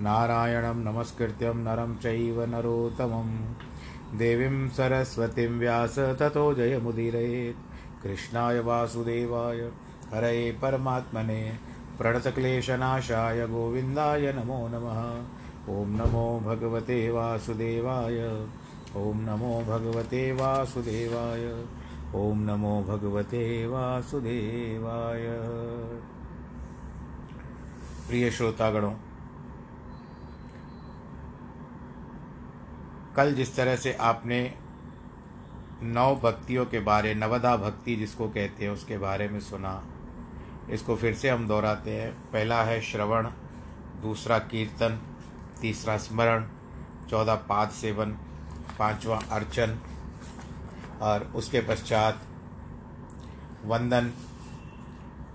नारायणं 0.00 0.74
नमस्कृत्यं 0.74 1.54
नरं 1.54 1.96
चैव 1.96 2.44
नरोत्तमं 2.44 3.54
देवीं 4.18 4.68
सरस्वतीं 4.68 5.48
व्यास 5.48 5.98
ततो 5.98 6.54
जयमुदीरयेत्। 6.54 8.02
कृष्णाय 8.02 8.60
वासुदेवाय, 8.60 9.56
हरये 10.14 10.52
परमात्मने। 10.62 11.52
प्रणतक्लेशनाशाय 11.98 13.46
गोविन्दाय 13.46 14.32
नमो 14.32 14.68
नमः। 14.68 15.02
ॐ 15.74 15.86
नमो 15.86 16.40
भगवते 16.40 17.10
वासुदेवाय, 17.10 18.46
ॐ 18.96 19.16
नमो 19.16 19.64
भगवते 19.68 20.32
वासुदेवाय, 20.32 21.64
ॐ 22.14 22.36
नमो 22.36 22.82
भगवते 22.82 23.66
वासुदेवाय। 23.66 25.26
प्रिय 28.08 28.30
श्रोतागणों 28.30 28.92
कल 33.16 33.34
जिस 33.34 33.54
तरह 33.56 33.76
से 33.76 33.92
आपने 33.92 34.38
नौ 35.82 36.14
भक्तियों 36.16 36.64
के 36.66 36.80
बारे, 36.80 37.14
नवदा 37.14 37.56
भक्ति 37.56 37.96
जिसको 37.96 38.28
कहते 38.28 38.64
हैं, 38.64 38.70
उसके 38.70 38.98
बारे 38.98 39.28
में 39.28 39.40
सुना, 39.40 39.82
इसको 40.70 40.96
फिर 40.96 41.14
से 41.14 41.28
हम 41.28 41.46
दोहराते 41.48 41.96
हैं। 41.96 42.10
पहला 42.32 42.62
है 42.62 42.80
श्रवण, 42.80 43.28
दूसरा 44.02 44.38
कीर्तन, 44.38 45.00
तीसरा 45.60 45.96
स्मरण, 45.96 46.44
चौदह 47.10 47.34
पाद 47.48 47.70
सेवन, 47.70 48.10
पांचवा 48.78 49.20
अर्चन, 49.32 49.78
और 51.02 51.32
उसके 51.34 51.60
पश्चात 51.60 52.20
वंदन, 53.64 54.12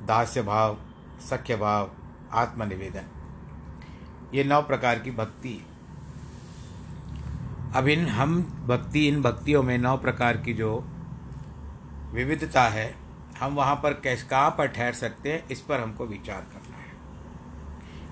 दास्य 0.05 0.41
भाव, 0.41 0.77
सख्य 1.29 1.55
भाव, 1.55 1.91
आत्मनिवेदन। 2.33 3.05
ये 4.33 4.43
नौ 4.43 4.61
प्रकार 4.61 4.99
की 4.99 5.11
भक्ति 5.11 5.59
अब 7.75 7.87
इन 7.87 8.07
हम 8.07 8.41
भक्ति, 8.67 9.07
इन 9.07 9.21
भक्तियों 9.21 9.63
में 9.63 9.77
नौ 9.77 9.97
प्रकार 9.97 10.37
की 10.37 10.53
जो 10.53 10.83
विविधता 12.13 12.63
है, 12.63 12.95
हम 13.39 13.53
वहाँ 13.53 13.75
पर 13.75 13.93
कैस, 13.93 14.23
कहाँ 14.23 14.49
पर 14.49 14.67
ठहर 14.67 14.93
सकते 14.93 15.33
हैं, 15.33 15.47
इस 15.47 15.61
पर 15.61 15.79
हमको 15.79 16.05
विचार 16.05 16.41
करना 16.41 16.77
है। 16.77 16.93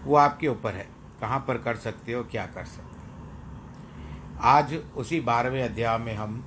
वो 0.04 0.16
आपके 0.16 0.48
ऊपर 0.48 0.74
है। 0.74 0.88
कहाँ 1.22 1.46
पर 1.48 1.58
कर 1.58 1.76
सकते 1.76 2.14
हो, 2.14 2.24
क्या 2.24 2.46
कर 2.46 2.66
सकते 2.66 2.84
हो। 2.84 3.20
आज 4.42 4.76
उसी 4.76 5.20
बारहवें 5.20 5.64
अध्याय 5.64 5.98
में 5.98 6.16
हम 6.16 6.46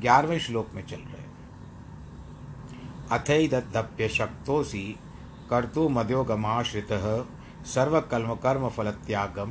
ग्यारहवें 0.00 0.38
श्लोक 0.38 0.68
में 0.74 0.86
चल 0.86 0.96
रहे 0.96 1.22
हैं। 1.22 1.32
अथई 3.10 3.48
दत्तप्य 3.48 4.08
शक्तोसी 4.08 4.96
कर्तु 5.50 5.88
मध्योगमाश्रित 5.88 6.88
सर्वकर्म 7.66 8.34
कर्म 8.34 8.68
फल 8.68 8.90
त्यागम 8.90 9.50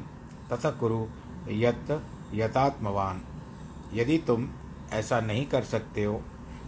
तथा 0.52 0.72
कुरु 0.72 1.07
यत 1.48 2.06
यथात्मवान। 2.33 3.22
यदि 3.94 4.18
तुम 4.18 4.48
ऐसा 4.92 5.19
नहीं 5.22 5.45
कर 5.45 5.63
सकते 5.63 6.04
हो 6.04 6.22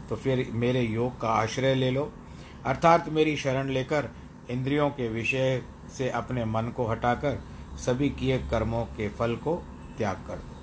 तो 0.10 0.16
फिर 0.16 0.50
मेरे 0.54 0.82
योग 0.82 1.20
का 1.22 1.30
आश्रय 1.30 1.76
ले 1.76 1.92
लो। 1.92 2.12
अर्थात 2.66 3.10
मेरी 3.10 3.36
शरण 3.38 3.70
लेकर 3.70 4.10
इंद्रियों 4.50 4.90
के 4.90 5.08
विषय 5.10 5.62
से 5.98 6.10
अपने 6.12 6.46
मन 6.46 6.72
को 6.76 6.88
हटाकर 6.88 7.40
सभी 7.78 8.10
किए 8.10 8.38
कर्मों 8.52 8.86
के 8.88 9.10
फल 9.10 9.36
को 9.36 9.56
त्याग 9.98 10.18
कर 10.28 10.36
दो। 10.38 10.54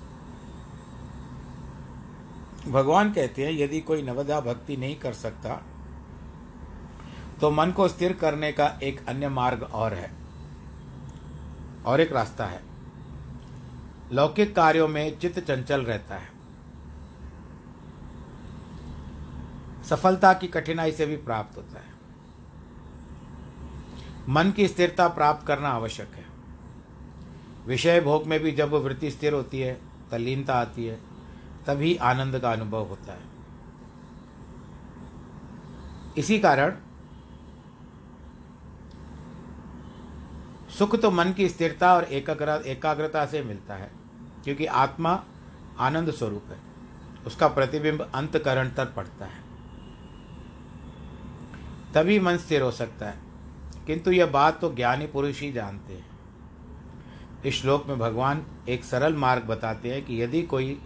भगवान 2.71 3.11
कहते 3.13 3.45
हैं, 3.45 3.51
यदि 3.53 3.79
कोई 3.81 4.01
नवदा 4.01 4.39
भक्ति 4.41 4.77
नहीं 4.77 4.95
कर 4.95 5.13
सकता 5.15 5.61
तो 7.41 7.51
मन 7.51 7.71
को 7.71 7.87
स्थिर 7.87 8.13
करने 8.13 8.51
का 8.51 8.67
एक 8.83 9.05
अन्य 9.09 9.29
मार्ग 9.29 9.63
और 9.63 9.93
है, 9.93 10.11
और 11.85 12.01
एक 12.01 12.11
रास्ता 12.13 12.45
है। 12.45 12.61
लौकिक 14.11 14.55
कार्यों 14.55 14.87
में 14.87 15.19
चित्त 15.19 15.39
चंचल 15.39 15.81
रहता 15.81 16.15
है। 16.15 16.29
सफलता 19.89 20.33
की 20.33 20.47
कठिनाई 20.47 20.91
से 20.91 21.05
भी 21.05 21.15
प्राप्त 21.15 21.57
होता 21.57 21.79
है। 21.79 21.91
मन 24.29 24.51
की 24.51 24.67
स्थिरता 24.67 25.07
प्राप्त 25.07 25.47
करना 25.47 25.69
आवश्यक 25.69 26.07
है। 26.07 26.25
विषय 27.67 28.01
भोग 28.01 28.27
में 28.27 28.39
भी 28.39 28.51
जब 28.51 28.73
वृत्ति 28.73 29.11
स्थिर 29.11 29.33
होती 29.33 29.59
है, 29.59 29.81
तल्लीनता 30.11 30.53
आती 30.53 30.85
है, 30.85 30.99
तभी 31.67 31.95
आनंद 31.95 32.39
का 32.39 32.51
अनुभव 32.51 32.83
होता 32.83 33.13
है। 33.13 33.31
इसी 36.17 36.39
कारण 36.39 36.75
सुख 40.79 40.95
तो 40.95 41.11
मन 41.11 41.33
की 41.33 41.49
स्थिरता 41.49 41.95
और 41.95 42.03
एकाग्र 42.03 42.63
एकाग्रता 42.65 43.25
से 43.25 43.43
मिलता 43.43 43.75
है। 43.75 44.00
क्योंकि 44.43 44.65
आत्मा 44.65 45.23
आनंद 45.79 46.11
स्वरूप 46.11 46.43
है। 46.49 46.57
उसका 47.27 47.47
प्रतिबिंब 47.47 48.11
अंतकरण 48.15 48.69
तक 48.69 48.93
पड़ता 48.95 49.25
है। 49.25 49.41
तभी 51.93 52.19
मन 52.19 52.37
स्थिर 52.37 52.61
हो 52.61 52.71
सकता 52.71 53.09
है। 53.09 53.19
किंतु 53.87 54.11
यह 54.11 54.25
बात 54.25 54.61
तो 54.61 54.75
ज्ञानी 54.75 55.07
पुरुष 55.07 55.41
ही 55.41 55.51
जानते 55.51 55.93
हैं। 55.93 56.09
इस 57.45 57.61
श्लोक 57.61 57.87
में 57.87 57.99
भगवान 57.99 58.45
एक 58.69 58.83
सरल 58.83 59.15
मार्ग 59.15 59.43
बताते 59.43 59.91
हैं 59.91 60.05
कि 60.05 60.21
यदि 60.21 60.41
कोई 60.43 60.81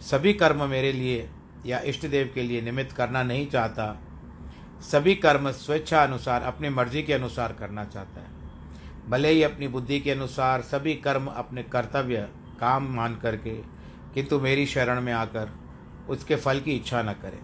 सभी 0.00 0.32
कर्म 0.32 0.68
मेरे 0.68 0.92
लिए 0.92 1.30
या 1.66 1.78
इष्ट 1.78 2.06
देव 2.06 2.30
के 2.34 2.42
लिए 2.42 2.60
निमित्त 2.60 2.96
करना 2.96 3.22
नहीं 3.22 3.46
चाहता, 3.46 3.98
सभी 4.80 5.14
कर्म 5.14 5.50
स्वेच्छा 5.50 6.02
अनुसार 6.02 6.42
अपनी 6.42 6.68
मर्ज़ी 6.68 7.02
के 7.02 7.12
अनुसार 7.12 7.52
करना 7.52 7.84
चाहता 7.84 8.20
है। 8.20 8.26
भले 9.08 9.28
ही 9.28 9.42
अपनी 9.42 9.68
बुद्धि 9.68 10.00
के 10.00 10.10
अनुसार 10.10 10.62
सभी 10.62 10.94
कर्म 10.94 11.26
अपने 11.26 11.62
कर्तव्य 11.62 12.28
काम 12.62 12.94
मान 12.94 13.16
करके 13.16 13.50
किंतु 14.14 14.40
मेरी 14.40 14.66
शरण 14.66 15.00
में 15.00 15.12
आकर 15.12 15.50
उसके 16.08 16.36
फल 16.36 16.60
की 16.60 16.72
इच्छा 16.72 17.02
न 17.02 17.12
करें। 17.12 17.38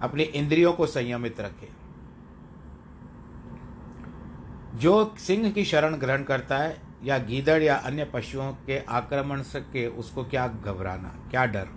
अपनी 0.00 0.22
इंद्रियों 0.22 0.72
को 0.72 0.86
संयमित 0.86 1.40
रखे। 1.40 1.68
जो 4.74 5.14
सिंह 5.18 5.50
की 5.50 5.64
शरण 5.64 5.96
ग्रहण 5.96 6.22
करता 6.22 6.58
है 6.58 6.80
या 7.04 7.18
गीदड़ 7.18 7.62
या 7.62 7.76
अन्य 7.76 8.04
पशुओं 8.04 8.52
के 8.52 8.78
आक्रमण 8.78 9.42
से 9.42 9.86
उसको 9.86 10.24
क्या 10.24 10.46
घबराना, 10.48 11.14
क्या 11.30 11.46
डर? 11.46 11.68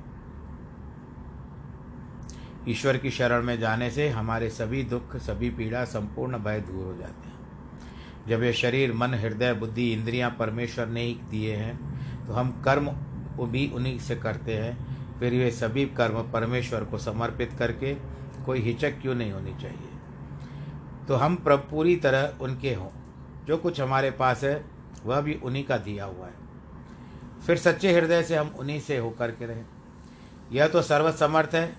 ईश्वर 2.70 2.98
की 2.98 3.12
शरण 3.12 3.44
में 3.44 3.60
जाने 3.60 3.92
से 3.92 4.10
हमारे 4.10 4.50
सभी 4.50 4.84
दुख, 4.84 5.16
सभी 5.18 5.50
पीड़ा 5.50 5.86
संपूर्ण 5.86 6.38
भय 6.38 6.60
दूर 6.60 6.86
हो 6.86 6.96
जाते 6.98 7.28
हैं। 7.28 7.38
जब 8.28 8.44
ये 8.44 8.54
शरीर, 8.54 8.94
मन, 8.94 9.14
हृदय, 9.14 9.54
बुद्धि, 9.54 9.94
इंद्रियाँ 9.94 10.36
परमेश्वर 10.40 10.88
ने 10.88 11.02
ही 11.02 11.20
दिए 11.30 11.56
हैं 11.56 11.97
तो 12.28 12.34
हम 12.34 12.62
कर्म 12.66 12.90
भी 13.48 13.72
उन्हीं 13.76 14.00
से 14.00 14.16
करते 14.16 14.58
हैं। 14.58 15.20
फिर 15.20 15.34
वे 15.34 15.52
सभी 15.52 15.86
कर्म 15.86 16.32
परमेश्वर 16.32 16.84
को 16.84 16.98
समर्पित 16.98 17.54
करके 17.60 17.94
कोई 18.46 18.60
हिचक 18.60 19.02
क्यों 19.02 19.16
नहीं 19.16 19.32
होनी 19.32 19.54
चाहिए? 19.62 19.90
तो 21.08 21.16
हम 21.16 21.36
पूरी 21.48 21.96
तरह 21.96 22.34
उनके 22.42 22.74
हों। 22.74 22.90
जो 23.46 23.58
कुछ 23.58 23.82
हमारे 23.82 24.12
पास 24.12 24.44
है, 24.44 24.66
वह 25.06 25.22
भी 25.22 25.34
उन्हीं 25.34 25.64
का 25.64 25.78
दिया 25.78 26.06
हुआ 26.06 26.26
है। 26.26 26.34
फिर 27.48 27.58
सच्चे 27.58 27.94
हृदय 27.94 28.24
से 28.24 28.36
हम 28.36 28.56
उन्हीं 28.60 28.80
से 28.80 28.98
होकर 28.98 29.32
के 29.32 29.46
रहें। 29.46 29.66
यह 30.52 30.68
तो 30.68 30.82
सर्वसमर्थ 30.82 31.56
है। 31.56 31.76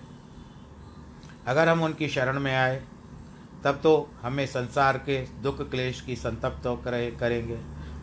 अगर 1.47 1.69
हम 1.69 1.83
उनकी 1.83 2.07
शरण 2.07 2.39
में 2.39 2.55
आए, 2.55 2.83
तब 3.63 3.79
तो 3.83 4.09
हमें 4.21 4.45
संसार 4.45 4.97
के 4.97 5.21
दुख 5.21 5.69
क्लेश 5.69 6.01
की 6.01 6.15
संतप्त 6.15 6.63
करे 6.85 7.11
करेंगे, 7.19 7.57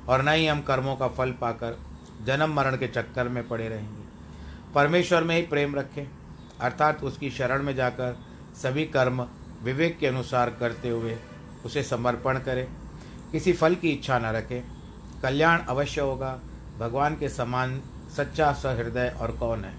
और 0.09 0.23
न 0.23 0.29
ही 0.29 0.47
हम 0.47 0.61
कर्मों 0.61 0.97
का 0.97 1.09
फल 1.09 1.31
पाकर 1.31 1.79
जन्म 2.27 2.55
मरण 2.55 2.77
के 2.77 2.89
चक्कर 2.89 3.29
में 3.29 3.49
पड़े 3.49 3.69
रहेंगे। 3.69 4.03
परमेश्वर 4.75 5.25
में 5.25 5.37
ही 5.37 5.43
प्रेम 5.43 5.75
रखें, 5.75 6.11
अर्थात 6.61 7.05
उसकी 7.05 7.31
शरण 7.31 7.63
में 7.63 7.75
जाकर 7.75 8.19
सभी 8.63 8.85
कर्म 8.85 9.27
विवेक 9.63 9.99
के 9.99 10.07
अनुसार 10.07 10.51
करते 10.51 10.89
हुए 10.89 11.17
उसे 11.65 11.83
समर्पण 11.83 12.39
करें। 12.39 12.69
किसी 13.33 13.53
फल 13.53 13.75
की 13.75 13.91
इच्छा 13.91 14.19
न 14.19 14.23
रखें। 14.23 14.65
कल्याण 15.23 15.59
अवश्य 15.59 16.01
होगा। 16.01 16.41
भगवान 16.79 17.17
के 17.17 17.29
समान 17.29 17.83
सच्चा 18.17 18.53
सहृदय 18.53 19.17
और 19.21 19.31
कौन 19.31 19.65
है? 19.65 19.75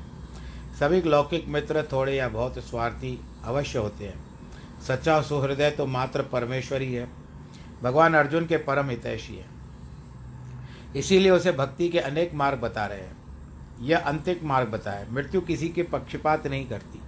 सभी 0.80 1.02
लौकिक 1.02 1.48
मित्र 1.48 1.84
थोड़े 1.92 2.16
या 2.16 2.30
बहुत 2.30 2.60
स्वार्थी 2.60 3.22
अवश्य 3.44 3.80
होते 3.80 4.06
हैं। 4.06 4.26
सच्चा 4.88 5.22
सुहृदय 5.22 5.72
तो 5.72 5.86
मात्र 5.86 6.22
परमेश्वर 6.22 6.82
ही 6.82 6.94
है। 6.94 7.08
भगवान 7.84 8.14
अर्जुन 8.14 8.46
के 8.46 8.58
परम 8.58 8.90
हितैषी 8.90 9.36
है। 9.36 9.57
इसीलिए 10.98 11.32
उसे 11.32 11.52
भक्ति 11.52 11.90
के 11.90 12.00
अनेक 12.00 12.34
मार्ग 12.34 12.60
बता 12.60 12.86
रहे 12.86 13.02
हैं। 13.02 13.16
यह 13.82 14.00
अंतिक 14.00 14.44
मार्ग 14.44 14.68
बताए 14.68 15.06
मृत्यु 15.10 15.42
किसी 15.42 15.70
के 15.70 15.84
पक्षपात 15.84 16.48
नहीं 16.48 16.66
करती। 16.70 17.00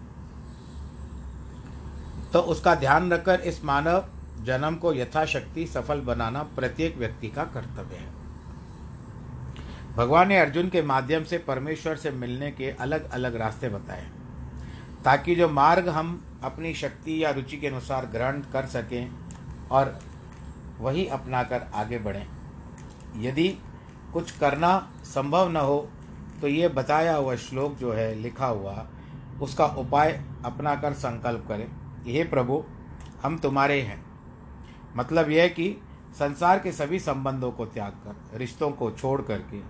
तो 2.34 2.40
उसका 2.48 2.74
ध्यान 2.76 3.12
रखकर 3.12 3.40
इस 3.42 3.64
मानव 3.66 4.06
जन्म 4.46 4.76
को 4.76 4.94
यथाशक्ति 4.94 5.66
सफल 5.68 6.02
बनाना 6.02 6.44
प्रत्येक 6.56 6.98
व्यक्ति 6.98 7.28
का 7.28 7.44
कर्तव्य 7.46 7.96
है। 7.96 8.18
भगवान 9.96 10.28
ने 10.28 10.38
अर्जुन 10.38 10.70
के 10.70 10.82
माध्यम 10.82 11.24
से 11.24 11.38
परमेश्वर 11.38 11.96
से 11.96 12.12
मिलने 12.12 12.52
के 12.52 12.70
अलग 12.72 13.10
अलग 13.12 13.36
रास्ते 13.36 13.70
बताए, 13.70 14.06
ताकि 15.06 15.36
जो 15.36 15.50
मार्ग 15.50 15.90
हम 15.90 16.22
अपनी 16.44 16.74
शक्ति 16.74 17.24
या 17.24 17.30
रुचि 17.32 17.58
के 17.58 17.68
अनुसार 17.68 18.06
ग्रहण 18.06 18.42
कर 18.54 18.66
सकें 18.68 19.10
और 19.72 20.00
वही 20.80 21.06
अपनाकर 21.08 21.68
आगे 21.76 22.00
बढ़ें। 22.00 22.26
यदि 23.18 23.48
कुछ 24.14 24.38
करना 24.38 24.92
संभव 25.04 25.50
न 25.50 25.58
हो 25.58 25.90
तो 26.42 26.48
ये 26.48 26.68
बताया 26.68 27.16
हुआ 27.16 27.36
श्लोक 27.36 27.74
जो 27.74 27.94
है, 27.94 28.16
लिखा 28.16 28.46
हुआ, 28.46 28.88
उसका 29.42 29.66
उपाय 29.66 30.22
अपना 30.46 30.76
कर 30.76 30.94
संकल्प 30.94 31.46
करें। 31.48 31.70
हे 32.06 32.24
प्रभु, 32.24 32.64
हम 33.24 33.38
तुम्हारे 33.38 33.82
हैं। 33.82 34.06
मतलब 34.96 35.30
यह 35.30 35.48
कि 35.48 35.82
संसार 36.20 36.60
के 36.60 36.72
सभी 36.72 37.00
संबंधों 37.00 37.52
को 37.52 37.66
त्याग 37.66 37.92
कर, 37.92 38.38
रिश्तों 38.38 38.72
को 38.72 38.92
छोड़ 38.92 39.22
करके 39.22 39.62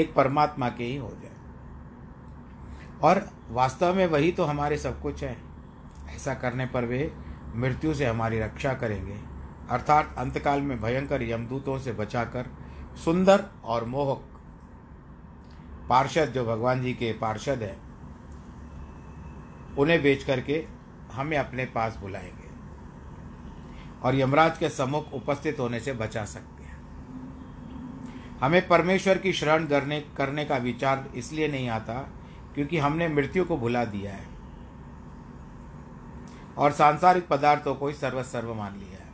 एक 0.00 0.14
परमात्मा 0.14 0.68
के 0.68 0.84
ही 0.84 0.96
हो 0.96 1.08
जाए। 1.08 1.32
और 3.02 3.30
वास्तव 3.50 3.94
में 3.94 4.06
वही 4.06 4.32
तो 4.32 4.44
हमारे 4.44 4.78
सब 4.78 5.02
कुछ 5.02 5.24
है। 5.24 5.36
ऐसा 6.16 6.34
करने 6.34 6.66
पर 6.66 6.84
वे 6.84 7.14
मृत्यु 7.54 7.94
से 7.94 8.06
हमारी 8.06 8.40
रक्षा 8.40 8.74
करेंगे। 8.74 9.16
अर्थात 9.70 10.14
अंतकाल 10.18 10.60
में 10.60 10.80
भयंकर 10.80 11.22
यमदूतों 11.22 11.78
से 11.78 11.92
बचाकर 11.92 12.57
सुंदर 13.04 13.44
और 13.64 13.84
मोहक। 13.84 14.24
पार्षद 15.88 16.32
जो 16.34 16.44
भगवान 16.44 16.82
जी 16.82 16.92
के 16.94 17.12
पार्षद 17.12 17.62
हैं, 17.62 17.76
उन्हें 19.76 20.02
बेच 20.02 20.24
करके 20.24 20.64
हमें 21.12 21.36
अपने 21.38 21.64
पास 21.66 21.96
बुलाएँगे 21.96 22.48
और 24.02 24.14
यमराज 24.14 24.58
के 24.58 24.68
सम्मुख 24.68 25.12
उपस्थित 25.12 25.60
होने 25.60 25.80
से 25.80 25.92
बचा 25.92 26.24
सकते 26.24 26.64
हैं। 26.64 26.76
हमें 28.40 28.66
परमेश्वर 28.68 29.18
की 29.18 29.32
शरण 29.32 29.66
करने 29.66 30.00
करने 30.16 30.44
का 30.44 30.56
विचार 30.56 31.08
इसलिए 31.14 31.48
नहीं 31.48 31.68
आता 31.68 31.94
क्योंकि 32.54 32.78
हमने 32.78 33.08
मृत्यु 33.08 33.44
को 33.44 33.56
भुला 33.56 33.84
दिया 33.84 34.12
है 34.12 34.26
और 36.58 36.72
सांसारिक 36.72 37.28
पदार्थों 37.28 37.74
को 37.74 37.88
ही 37.88 37.94
सर्वसर्व 37.94 38.54
मान 38.54 38.78
लिया 38.78 38.98
है 38.98 39.06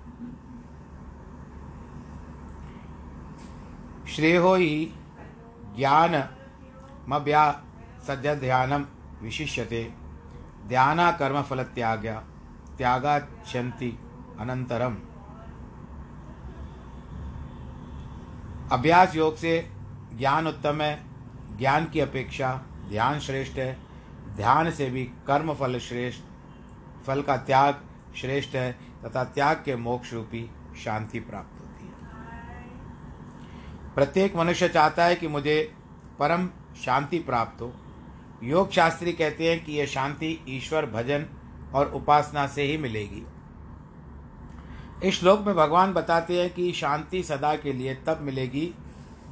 श्रेयो 4.09 4.55
ही 4.55 4.93
ज्ञान 5.77 6.29
मभ्या 7.09 7.63
सद्य 8.07 8.35
ध्यानम 8.37 8.85
विशिष्यते। 9.23 9.93
ध्याना 10.69 11.11
कर्म 11.13 11.43
फल 11.43 11.63
त्याग्या 11.63 12.23
त्यागाच्छन्ति 12.79 13.91
अनंतरम 14.41 14.97
अभ्यास 18.73 19.17
योग 19.17 19.37
से 19.37 19.71
ज्ञान 20.19 20.47
उत्तम 20.47 20.81
है, 20.81 21.03
ज्ञान 21.59 21.87
की 21.87 22.01
अपेक्षा 22.01 22.55
ध्यान 22.89 23.19
श्रेष्ठ 23.19 23.59
है, 23.59 23.77
ध्यान 24.37 24.71
से 24.71 24.91
भी 24.91 25.05
कर्म 25.05 25.55
फल 25.55 25.79
श्रेष्ठ, 25.79 26.23
फल 27.07 27.23
का 27.23 27.37
त्याग 27.37 27.83
श्रेष्ठ 28.17 28.55
है, 28.55 28.73
तथा 29.05 29.25
त्याग 29.25 29.57
के 29.57 29.77
मोक्ष 29.77 30.13
रूपी 30.13 30.51
शांति 30.85 31.21
प्राप्त। 31.21 31.54
प्रत्येक 33.95 34.37
मनुष्य 34.37 34.69
चाहता 34.69 35.05
है 35.05 35.17
कि 35.17 35.29
मुझे 35.29 35.73
परम 36.19 36.49
शांति 36.85 37.19
प्राप्त 37.19 37.61
हो। 37.63 37.73
योग 38.43 38.71
शास्त्री 38.71 39.13
कहते 39.13 39.51
हैं 39.51 39.65
कि 39.65 39.73
यह 39.73 39.87
शांति 39.87 40.39
ईश्वर, 40.49 40.87
भजन 40.87 41.27
और 41.75 41.93
उपासना 41.93 42.47
से 42.47 42.63
ही 42.63 42.77
मिलेगी। 42.79 43.23
इस 45.03 45.19
श्लोक 45.21 45.47
में 45.47 45.55
भगवान 45.57 45.93
बताते 45.93 46.41
हैं 46.41 46.53
कि 46.55 46.73
शांति 46.73 47.23
सदा 47.23 47.55
के 47.57 47.73
लिए 47.73 47.95
तब 48.07 48.21
मिलेगी 48.23 48.73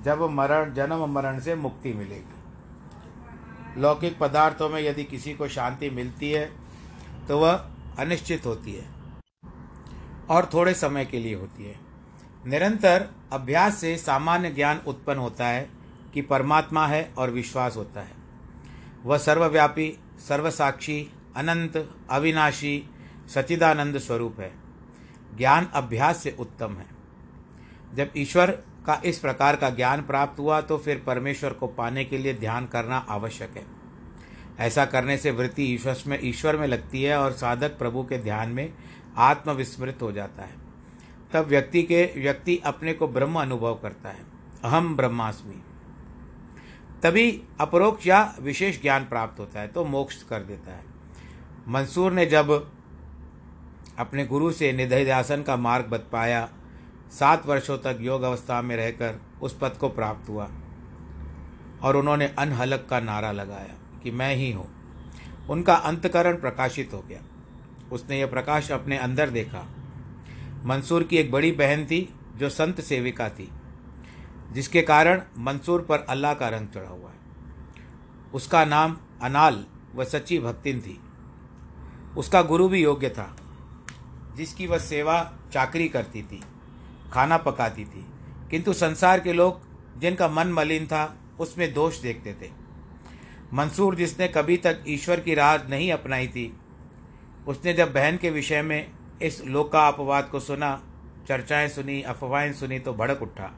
जब 0.05 0.23
मरण, 0.31 0.73
जन्म 0.75 1.05
मरण 1.09 1.41
से 1.41 1.55
मुक्ति 1.57 1.93
मिलेगी। 1.93 3.81
लौकिक 3.81 4.19
पदार्थों 4.19 4.69
में 4.69 4.81
यदि 4.81 5.05
किसी 5.05 5.33
को 5.35 5.49
शांति 5.49 5.91
मिलती 5.91 6.31
है 6.31 6.51
तो 7.29 7.39
वह 7.39 7.53
अनिश्चित 7.99 8.47
होती 8.47 8.73
है 8.73 8.89
और 10.31 10.49
थोड़े 10.55 10.75
समय 10.75 11.05
के 11.05 11.19
लिए 11.19 11.35
होती 11.35 11.65
है। 11.65 11.79
निरंतर 12.47 13.09
अभ्यास 13.33 13.77
से 13.77 13.97
सामान्य 13.97 14.51
ज्ञान 14.51 14.81
उत्पन्न 14.87 15.19
होता 15.19 15.47
है 15.47 15.69
कि 16.15 16.23
परमात्मा 16.23 16.87
है 16.87 17.13
और 17.19 17.31
विश्वास 17.31 17.77
होता 17.77 18.01
है। 18.01 18.13
वह 19.05 19.19
सर्वव्यापी, 19.19 19.99
सर्वसाक्षी, 20.29 21.11
अनंत, 21.37 21.89
अविनाशी 22.11 22.91
सचिदानंद 23.35 23.99
स्वरूप 23.99 24.41
है। 24.41 24.53
ज्ञान 25.37 25.69
अभ्यास 25.75 26.23
से 26.23 26.37
उत्तम 26.39 26.77
है। 26.77 26.87
जब 27.95 28.11
ईश्वर 28.17 28.51
का 28.87 29.01
इस 29.05 29.19
प्रकार 29.19 29.57
का 29.57 29.71
ज्ञान 29.71 30.03
प्राप्त 30.03 30.39
हुआ 30.39 30.61
तो 30.61 30.79
फिर 30.79 31.03
परमेश्वर 31.07 31.53
को 31.53 31.67
पाने 31.67 32.05
के 32.05 32.19
लिए 32.19 32.35
ध्यान 32.35 32.67
करना 32.67 32.97
आवश्यक 33.09 33.57
है। 33.57 33.67
ऐसा 34.59 34.85
करने 34.85 35.17
से 35.17 35.31
वृत्ति 35.31 35.65
ईश्वर 35.65 35.97
में 36.07 36.19
ईश्वर 36.23 36.57
में 36.57 36.67
लगती 36.67 37.03
है 37.03 37.19
और 37.19 37.33
साधक 37.33 37.79
प्रभु 37.79 38.03
के 38.03 38.19
ध्यान 38.19 38.49
में 38.49 38.73
आत्मविस्मृत 39.17 39.99
हो 40.03 40.13
जाता 40.13 40.43
है। 40.43 40.62
तब 41.33 41.47
व्यक्ति 41.47 41.83
के, 41.83 42.05
व्यक्ति 42.17 42.57
अपने 42.65 42.93
को 42.93 43.09
ब्रह्म 43.09 43.41
अनुभव 43.41 43.75
करता 43.75 44.09
है। 44.09 44.25
अहम 44.65 44.97
ब्रह्मास्मि। 44.97 45.63
तभी 47.03 47.43
अपरोक्ष 47.61 48.07
या 48.07 48.35
विशेष 48.41 48.81
ज्ञान 48.83 49.05
प्राप्त 49.05 49.41
होता 49.41 49.61
है 49.61 49.69
तो 49.69 49.85
मोक्ष 49.85 50.23
कर 50.23 50.41
देता 50.41 50.73
है। 50.73 50.85
मंसूर 51.69 52.13
ने 52.13 52.27
जब 52.27 52.51
अपने 53.99 54.25
गुरु 54.27 54.51
से 54.53 54.73
निधध्यासन 54.73 55.43
का 55.43 55.57
मार्ग 55.57 55.87
बत 55.87 56.09
पाया, 56.13 56.49
सात 57.11 57.47
वर्षों 57.47 57.79
तक 57.79 57.99
योग 58.01 58.23
अवस्था 58.23 58.63
में 58.63 58.77
रहकर 58.77 59.21
उस 59.43 59.59
पद 59.59 59.77
को 59.81 59.89
प्राप्त 59.89 60.29
हुआ 60.29 60.49
और 61.83 61.97
उन्होंने 61.97 62.27
अनहलक 62.39 62.87
का 62.91 63.01
नारा 63.01 63.33
लगाया 63.33 63.75
कि 64.03 64.11
मैं 64.11 64.35
ही 64.37 64.51
हूँ। 64.53 64.69
उनका 65.51 65.75
अंतकरण 65.75 66.37
प्रकाशित 66.37 66.91
हो 66.93 67.05
गया। 67.09 67.21
उसने 67.93 68.19
यह 68.21 68.27
प्रकाश 68.27 68.71
अपने 68.71 68.99
अंदर 68.99 69.31
देखा 69.31 69.67
मंसूर 70.65 71.03
की 71.03 71.17
एक 71.17 71.31
बड़ी 71.31 71.53
बहन 71.53 71.85
थी, 71.85 72.15
जो 72.37 72.49
संत 72.49 72.81
सेविका 72.81 73.29
थी, 73.29 73.51
जिसके 74.53 74.83
कारण 74.83 75.23
मंसूर 75.39 75.83
पर 75.83 75.99
अल्लाह 75.99 76.35
का 76.35 76.49
रंग 76.49 76.69
चढ़ा 76.69 76.89
हुआ 76.89 77.11
है। 77.11 77.17
उसका 78.35 78.65
नाम 78.65 78.97
अनाल 79.23 79.67
व 79.95 80.05
सच्ची 80.05 80.39
भक्तिन 80.39 80.81
थी। 80.81 81.01
उसका 82.17 82.43
गुरु 82.43 82.69
भी 82.69 82.83
योग्य 82.83 83.09
था, 83.09 83.37
जिसकी 84.37 84.67
वह 84.67 84.79
सेवा 84.79 85.33
चाकरी 85.53 85.89
करती 85.89 86.23
थी, 86.23 86.43
खाना 87.13 87.37
पकाती 87.37 87.85
थी। 87.85 88.07
किंतु 88.51 88.73
संसार 88.73 89.21
के 89.21 89.33
लोग, 89.33 89.61
जिनका 90.01 90.29
मन 90.29 90.49
मलिन 90.49 90.87
था, 90.87 91.19
उसमें 91.41 91.75
दोष 91.75 92.01
देखते 92.01 92.33
थे। 92.33 92.51
मंसूर 93.55 93.95
जिसने 93.95 94.29
कभी 94.29 94.57
तक 94.57 94.85
ईश्वर 94.89 95.21
की 95.21 95.35
राह 95.35 95.57
नहीं 95.57 95.93
अपनाई 95.93 96.29
थी, 96.29 96.57
उसने 97.47 97.73
जब 97.73 97.93
बहन 97.93 98.17
के 98.17 98.31
विषय 98.31 98.63
में 98.63 98.91
इस 99.23 99.45
लोका 99.45 99.87
अपवाद 99.89 100.29
को 100.29 100.41
सुना, 100.41 100.81
चर्चाएँ 101.29 101.69
सुनी, 101.69 102.01
अफवाहें 102.03 102.53
सुनी 102.53 102.79
तो 102.79 102.93
भड़क 102.95 103.23
उठा। 103.23 103.51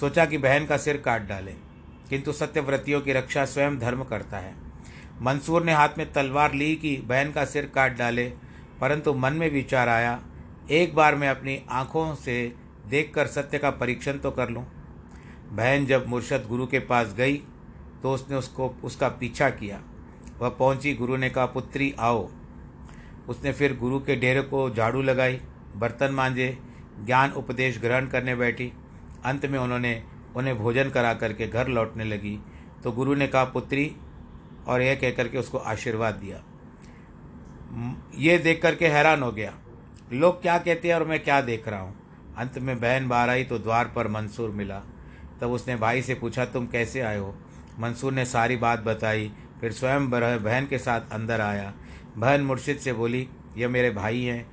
सोचा 0.00 0.24
कि 0.24 0.38
बहन 0.38 0.66
का 0.66 0.76
सिर 0.76 0.96
काट 0.96 1.26
डाले, 1.28 1.52
किंतु 2.10 2.32
सत्यव्रतियों 2.32 3.00
की 3.00 3.12
रक्षा 3.12 3.44
स्वयं 3.44 3.78
धर्म 3.78 4.02
करता 4.04 4.38
है। 4.38 4.54
मंसूर 5.22 5.64
ने 5.64 5.72
हाथ 5.72 5.98
में 5.98 6.12
तलवार 6.12 6.54
ली 6.54 6.74
कि 6.76 6.96
बहन 7.06 7.32
का 7.32 7.44
सिर 7.44 7.70
काट 7.74 7.96
डाले, 7.98 8.24
परंतु 8.80 9.14
मन 9.14 9.32
में 9.32 9.50
विचार 9.50 9.88
आया, 9.88 10.18
एक 10.70 10.94
बार 10.94 11.14
मैं 11.14 11.28
अपनी 11.28 11.60
आँखों 11.70 12.14
से 12.14 12.54
देखकर 12.86 13.26
सत्य 13.26 13.58
का 13.58 13.70
परीक्षण 13.70 14.18
तो 14.18 14.30
कर 14.30 14.48
लूँ। 14.48 14.64
बहन 15.52 15.86
जब 15.86 16.06
मुर्शद 16.08 16.46
गुरु 16.48 16.66
के 16.66 16.78
पास 16.78 17.14
गई 17.14 17.36
तो 18.02 18.12
उसने 18.12 18.36
उसको, 18.36 18.68
उसका 18.84 19.08
पीछा 19.10 19.48
किया। 19.50 19.80
वह 20.40 20.48
पहुँची, 20.48 20.94
गुरु 20.94 21.16
ने 21.16 21.30
कहा, 21.30 21.46
पुत्री, 21.46 21.94
आओ। 21.98 22.28
उसने 23.28 23.52
फिर 23.52 23.76
गुरु 23.76 24.00
के 24.00 24.16
डेरे 24.16 24.42
को 24.42 24.70
झाड़ू 24.70 25.02
लगाई, 25.02 25.40
बर्तन 25.76 26.12
मांजे, 26.12 26.58
ज्ञान 27.06 27.30
उपदेश 27.30 27.80
ग्रहण 27.80 28.06
करने 28.06 28.34
बैठी। 28.34 28.72
अंत 29.24 29.46
में 29.46 29.58
उन्होंने 29.58 30.02
उन्हें 30.36 30.58
भोजन 30.58 30.90
करा 30.90 31.14
करके 31.14 31.46
घर 31.48 31.68
लौटने 31.68 32.04
लगी। 32.04 32.38
तो 32.84 32.92
गुरु 32.92 33.14
ने 33.14 33.26
कहा, 33.26 33.44
पुत्री, 33.44 33.96
और 34.66 34.82
यह 34.82 34.94
कह 34.94 35.10
करके 35.10 35.38
उसको 35.38 35.58
आशीर्वाद 35.58 36.14
दिया। 36.14 36.42
ये 38.18 38.38
देख 38.38 38.62
करके 38.62 38.88
हैरान 38.88 39.22
हो 39.22 39.32
गया। 39.32 39.54
लोग 40.12 40.42
क्या 40.42 40.58
कहते 40.58 40.88
हैं 40.88 40.94
और 40.94 41.04
मैं 41.04 41.24
क्या 41.24 41.40
देख 41.40 41.68
रहा 41.68 41.80
हूँ? 41.80 41.94
अंत 42.36 42.58
में 42.58 42.80
बहन 42.80 43.08
बाहर 43.08 43.28
आई 43.28 43.44
तो 43.44 43.58
द्वार 43.58 43.92
पर 43.96 44.08
मंसूर 44.08 44.50
मिला। 44.50 44.82
तब 45.40 45.50
उसने 45.50 45.76
भाई 45.76 46.02
से 46.02 46.14
पूछा, 46.14 46.44
तुम 46.44 46.66
कैसे 46.66 47.00
आए 47.00 47.18
हो? 47.18 47.34
मंसूर 47.80 48.12
ने 48.12 48.24
सारी 48.24 48.56
बात 48.56 48.80
बताई। 48.80 49.32
फिर 49.60 49.72
स्वयं 49.72 50.10
बहन 50.10 50.66
के 50.66 50.78
साथ 50.78 51.00
अंदर 51.12 51.40
आया। 51.40 51.72
बहन 52.16 52.40
मुर्शिद 52.40 52.76
से 52.76 52.92
बोली 52.92 53.28
यह 53.56 53.68
मेरे 53.68 53.90
भाई 53.90 54.22
हैं, 54.22 54.50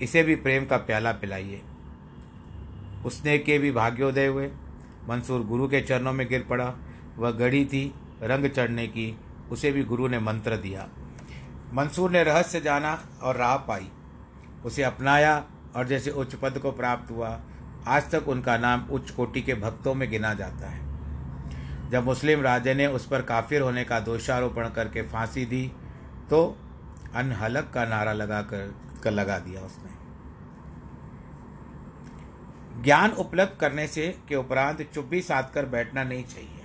इसे 0.00 0.22
भी 0.22 0.36
प्रेम 0.36 0.66
का 0.66 0.76
प्याला 0.76 1.12
पिलाइए। 1.12 1.62
उसने 3.06 3.38
के 3.38 3.58
भी 3.58 3.72
भाग्योदय 3.72 4.26
हुए। 4.26 4.50
मंसूर 5.08 5.40
गुरु 5.40 5.68
के 5.68 5.80
चरणों 5.80 6.12
में 6.12 6.28
गिर 6.28 6.46
पड़ा। 6.50 6.74
वह 7.16 7.30
गढ़ी 7.30 7.64
थी 7.64 7.94
रंग 8.22 8.46
चढ़ने 8.46 8.86
की, 8.86 9.18
उसे 9.50 9.72
भी 9.72 9.84
गुरु 9.84 10.08
ने 10.08 10.18
मंत्र 10.18 10.56
दिया। 10.56 10.88
मंसूर 11.74 12.10
ने 12.10 12.22
रहस्य 12.22 12.60
जाना 12.60 13.08
और 13.22 13.36
राह 13.36 13.56
पाई। 13.56 13.88
उसे 14.64 14.82
अपनाया 14.82 15.44
और 15.76 15.86
जैसे 15.86 16.10
उच्च 16.10 16.34
पद 16.34 16.58
को 16.58 16.72
प्राप्त 16.72 17.10
हुआ, 17.10 17.40
आज 17.86 18.10
तक 18.10 18.28
उनका 18.28 18.56
नाम 18.56 18.86
उच्च 18.90 19.10
कोटि 19.10 19.42
के 19.42 19.54
भक्तों 19.54 19.94
में 19.94 20.10
गिना 20.10 20.34
जाता 20.34 20.68
है। 20.68 20.88
जब 21.90 22.04
मुस्लिम 22.04 22.40
राजे 22.40 22.74
ने 22.74 22.86
उस 22.86 23.06
पर 23.06 23.22
काफिर 23.22 23.60
होने 23.60 23.84
का 23.84 24.00
दोषारोपण 24.00 24.68
करके 24.68 25.02
फांसी 25.02 25.44
दी 25.44 25.72
तो 26.30 26.56
अनहलक 27.14 27.70
का 27.74 27.84
नारा 27.84 28.12
लगा 28.12 28.42
कर, 28.42 28.74
कर 29.02 29.10
लगा 29.10 29.38
दिया 29.38 29.60
उसने। 29.60 29.98
ज्ञान 32.82 33.10
उपलब्ध 33.10 33.58
करने 33.60 33.86
से 33.86 34.18
के 34.28 34.36
उपरांत 34.36 34.82
चुप्पी 34.82 35.20
साध 35.20 35.50
कर 35.54 35.66
बैठना 35.66 36.04
नहीं 36.04 36.24
चाहिए। 36.24 36.62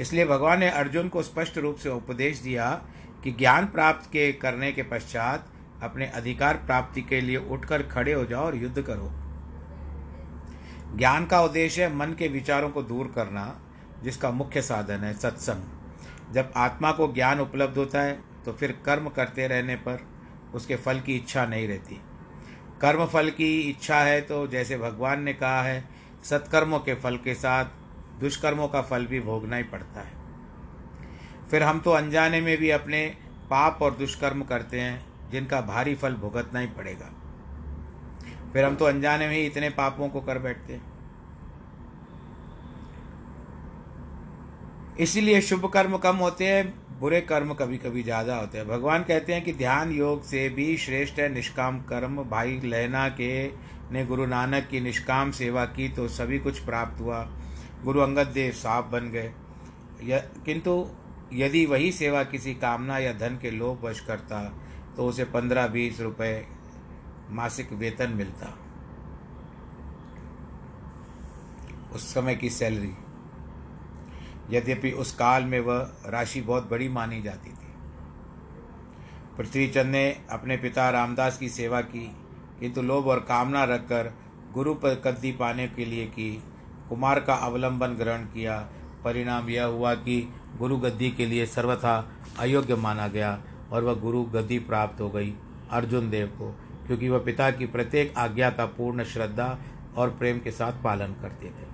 इसलिए 0.00 0.24
भगवान 0.24 0.60
ने 0.60 0.70
अर्जुन 0.70 1.08
को 1.08 1.22
स्पष्ट 1.22 1.58
रूप 1.58 1.76
से 1.76 1.88
उपदेश 1.88 2.38
दिया 2.38 2.82
कि 3.24 3.32
ज्ञान 3.32 3.66
प्राप्त 3.66 4.10
के 4.10 4.32
करने 4.32 4.72
के 4.72 4.82
पश्चात 4.82 5.48
अपने 5.82 6.06
अधिकार 6.06 6.54
प्राप्ति 6.54 7.02
के 7.02 7.20
लिए 7.20 7.36
उठकर 7.36 7.82
खड़े 7.82 8.12
हो 8.12 8.24
जाओ 8.24 8.44
और 8.44 8.56
युद्ध 8.56 8.82
करो। 8.82 9.12
ज्ञान 10.96 11.26
का 11.26 11.42
उद्देश्य 11.42 11.84
है 11.84 11.94
मन 11.94 12.06
के 12.06 12.28
विचारों 12.28 12.70
को 12.70 12.82
दूर 12.82 13.12
करना 13.14 13.60
जिसका 14.02 14.30
मुख्य 14.30 14.62
साधन 14.62 14.98
है 14.98 15.14
सत्संग। 15.14 16.34
जब 16.34 16.52
आत्मा 16.56 16.92
को 16.92 17.12
ज्ञान 17.12 17.40
उपलब्ध 17.40 17.78
होता 17.78 18.00
है 18.00 18.35
तो 18.46 18.52
फिर 18.52 18.72
कर्म 18.84 19.08
करते 19.08 19.46
रहने 19.48 19.76
पर 19.76 20.06
उसके 20.54 20.76
फल 20.76 21.00
की 21.00 21.16
इच्छा 21.16 21.46
नहीं 21.46 21.68
रहती। 21.68 22.00
कर्म 22.80 23.04
फल 23.06 23.30
की 23.30 23.48
इच्छा 23.60 24.00
है 24.00 24.20
तो 24.20 24.46
जैसे 24.46 24.78
भगवान 24.78 25.22
ने 25.22 25.32
कहा 25.34 25.62
है, 25.62 25.84
सत्कर्मों 26.24 26.78
के 26.78 26.94
फल 26.94 27.16
के 27.16 27.34
साथ 27.34 27.64
दुष्कर्मों 28.20 28.68
का 28.68 28.82
फल 28.82 29.06
भी 29.06 29.20
भोगना 29.20 29.56
ही 29.56 29.62
पड़ता 29.62 30.00
है। 30.00 30.12
फिर 31.50 31.62
हम 31.62 31.80
तो 31.80 31.90
अनजाने 31.90 32.40
में 32.40 32.56
भी 32.58 32.70
अपने 32.70 33.06
पाप 33.50 33.82
और 33.82 33.94
दुष्कर्म 33.94 34.42
करते 34.42 34.80
हैं, 34.80 35.30
जिनका 35.30 35.60
भारी 35.60 35.94
फल 35.94 36.14
भुगतना 36.14 36.60
ही 36.60 36.66
पड़ेगा। 36.66 37.10
फिर 38.52 38.64
हम 38.64 38.76
तो 38.76 38.84
अनजाने 38.84 39.26
में 39.28 39.34
ही 39.34 39.44
इतने 39.46 39.70
पापों 39.70 40.08
को 40.08 40.20
कर 40.20 40.38
बैठते 40.38 40.72
हैं। 40.72 40.94
इसीलिए 44.96 45.40
शुभ 45.40 45.70
कर्म 45.72 45.96
कम 45.98 46.16
होते 46.16 46.46
हैं 46.46 46.85
बुरे 47.00 47.20
कर्म 47.20 47.52
कभी 47.54 47.76
कभी 47.78 48.02
ज़्यादा 48.02 48.36
होते 48.36 48.58
हैं। 48.58 48.66
भगवान 48.68 49.02
कहते 49.04 49.34
हैं 49.34 49.42
कि 49.44 49.52
ध्यान 49.52 49.90
योग 49.92 50.22
से 50.24 50.48
भी 50.48 50.76
श्रेष्ठ 50.76 51.18
है, 51.18 51.28
निष्काम 51.28 51.80
कर्म। 51.80 52.22
भाई 52.24 52.60
लहना 52.64 53.08
के 53.10 53.48
ने 53.92 54.04
गुरु 54.06 54.26
नानक 54.26 54.68
की 54.70 54.80
निष्काम 54.80 55.30
सेवा 55.30 55.64
की 55.66 55.88
तो 55.88 56.06
सभी 56.08 56.38
कुछ 56.38 56.58
प्राप्त 56.58 57.00
हुआ। 57.00 57.22
गुरु 57.84 58.00
अंगद 58.00 58.26
देव 58.34 58.52
साफ़ 58.54 58.86
बन 58.86 59.10
गए। 59.10 59.32
किंतु 60.46 60.88
यदि 61.32 61.64
वही 61.66 61.92
सेवा 61.92 62.22
किसी 62.24 62.54
कामना 62.56 62.98
या 62.98 63.12
धन 63.18 63.38
के 63.42 63.50
लोभ 63.50 63.84
वश 63.84 64.00
करता 64.00 64.42
तो 64.96 65.06
उसे 65.06 65.24
पंद्रह 65.26 65.66
बीस 65.68 66.00
रुपए 66.00 66.46
मासिक 67.30 67.72
वेतन 67.74 68.10
मिलता। 68.12 68.54
उस 71.94 72.12
समय 72.14 72.34
की 72.34 72.50
सैलरी। 72.50 72.92
यद्यपि 74.50 74.90
उस 74.90 75.12
काल 75.12 75.44
में 75.44 75.60
वह 75.60 75.92
राशि 76.06 76.40
बहुत 76.40 76.70
बड़ी 76.70 76.88
मानी 76.88 77.22
जाती 77.22 77.50
थी। 77.50 77.66
पृथ्वीचंद 79.36 79.86
ने 79.86 80.20
अपने 80.30 80.56
पिता 80.56 80.90
रामदास 80.90 81.38
की 81.38 81.48
सेवा 81.48 81.80
की, 81.80 82.16
किंतु 82.60 82.82
लोभ 82.82 83.06
और 83.06 83.20
कामना 83.20 83.64
रखकर 83.64 84.12
गुरु 84.52 84.74
पर 84.74 84.94
कद्दी 84.94 85.32
पाने 85.32 85.68
के 85.68 85.84
लिए 85.84 86.06
की, 86.06 86.42
कुमार 86.88 87.20
का 87.20 87.34
अवलंबन 87.34 87.86
ग्रहण 87.86 88.18
किया। 88.18 88.68
परिणाम 89.04 89.48
यह 89.48 89.64
हुआ 89.64 89.94
कि 89.94 90.32
गुरु 90.58 90.76
गद्दी 90.76 91.10
के 91.10 91.26
लिए 91.26 91.46
सर्वथा 91.46 92.12
अयोग्य 92.38 92.74
माना 92.74 93.08
गया 93.08 93.42
और 93.72 93.84
वह 93.84 93.94
गुरु 93.94 94.22
गद्दी 94.22 94.58
प्राप्त 94.58 95.00
हो 95.00 95.10
गई 95.10 95.34
अर्जुन 95.70 96.10
देव 96.10 96.26
को, 96.26 96.58
क्योंकि 96.86 97.08
वह 97.08 97.18
पिता 97.18 97.50
की 97.50 97.66
प्रत्येक 97.66 98.14
आज्ञा 98.16 98.50
का 98.50 98.66
पूर्ण 98.66 99.04
श्रद्धा 99.04 99.58
और 99.96 100.10
प्रेम 100.10 100.38
के 100.38 100.50
साथ 100.50 100.72
पालन 100.84 101.06
करते 101.06 101.46
थे। 101.46 101.66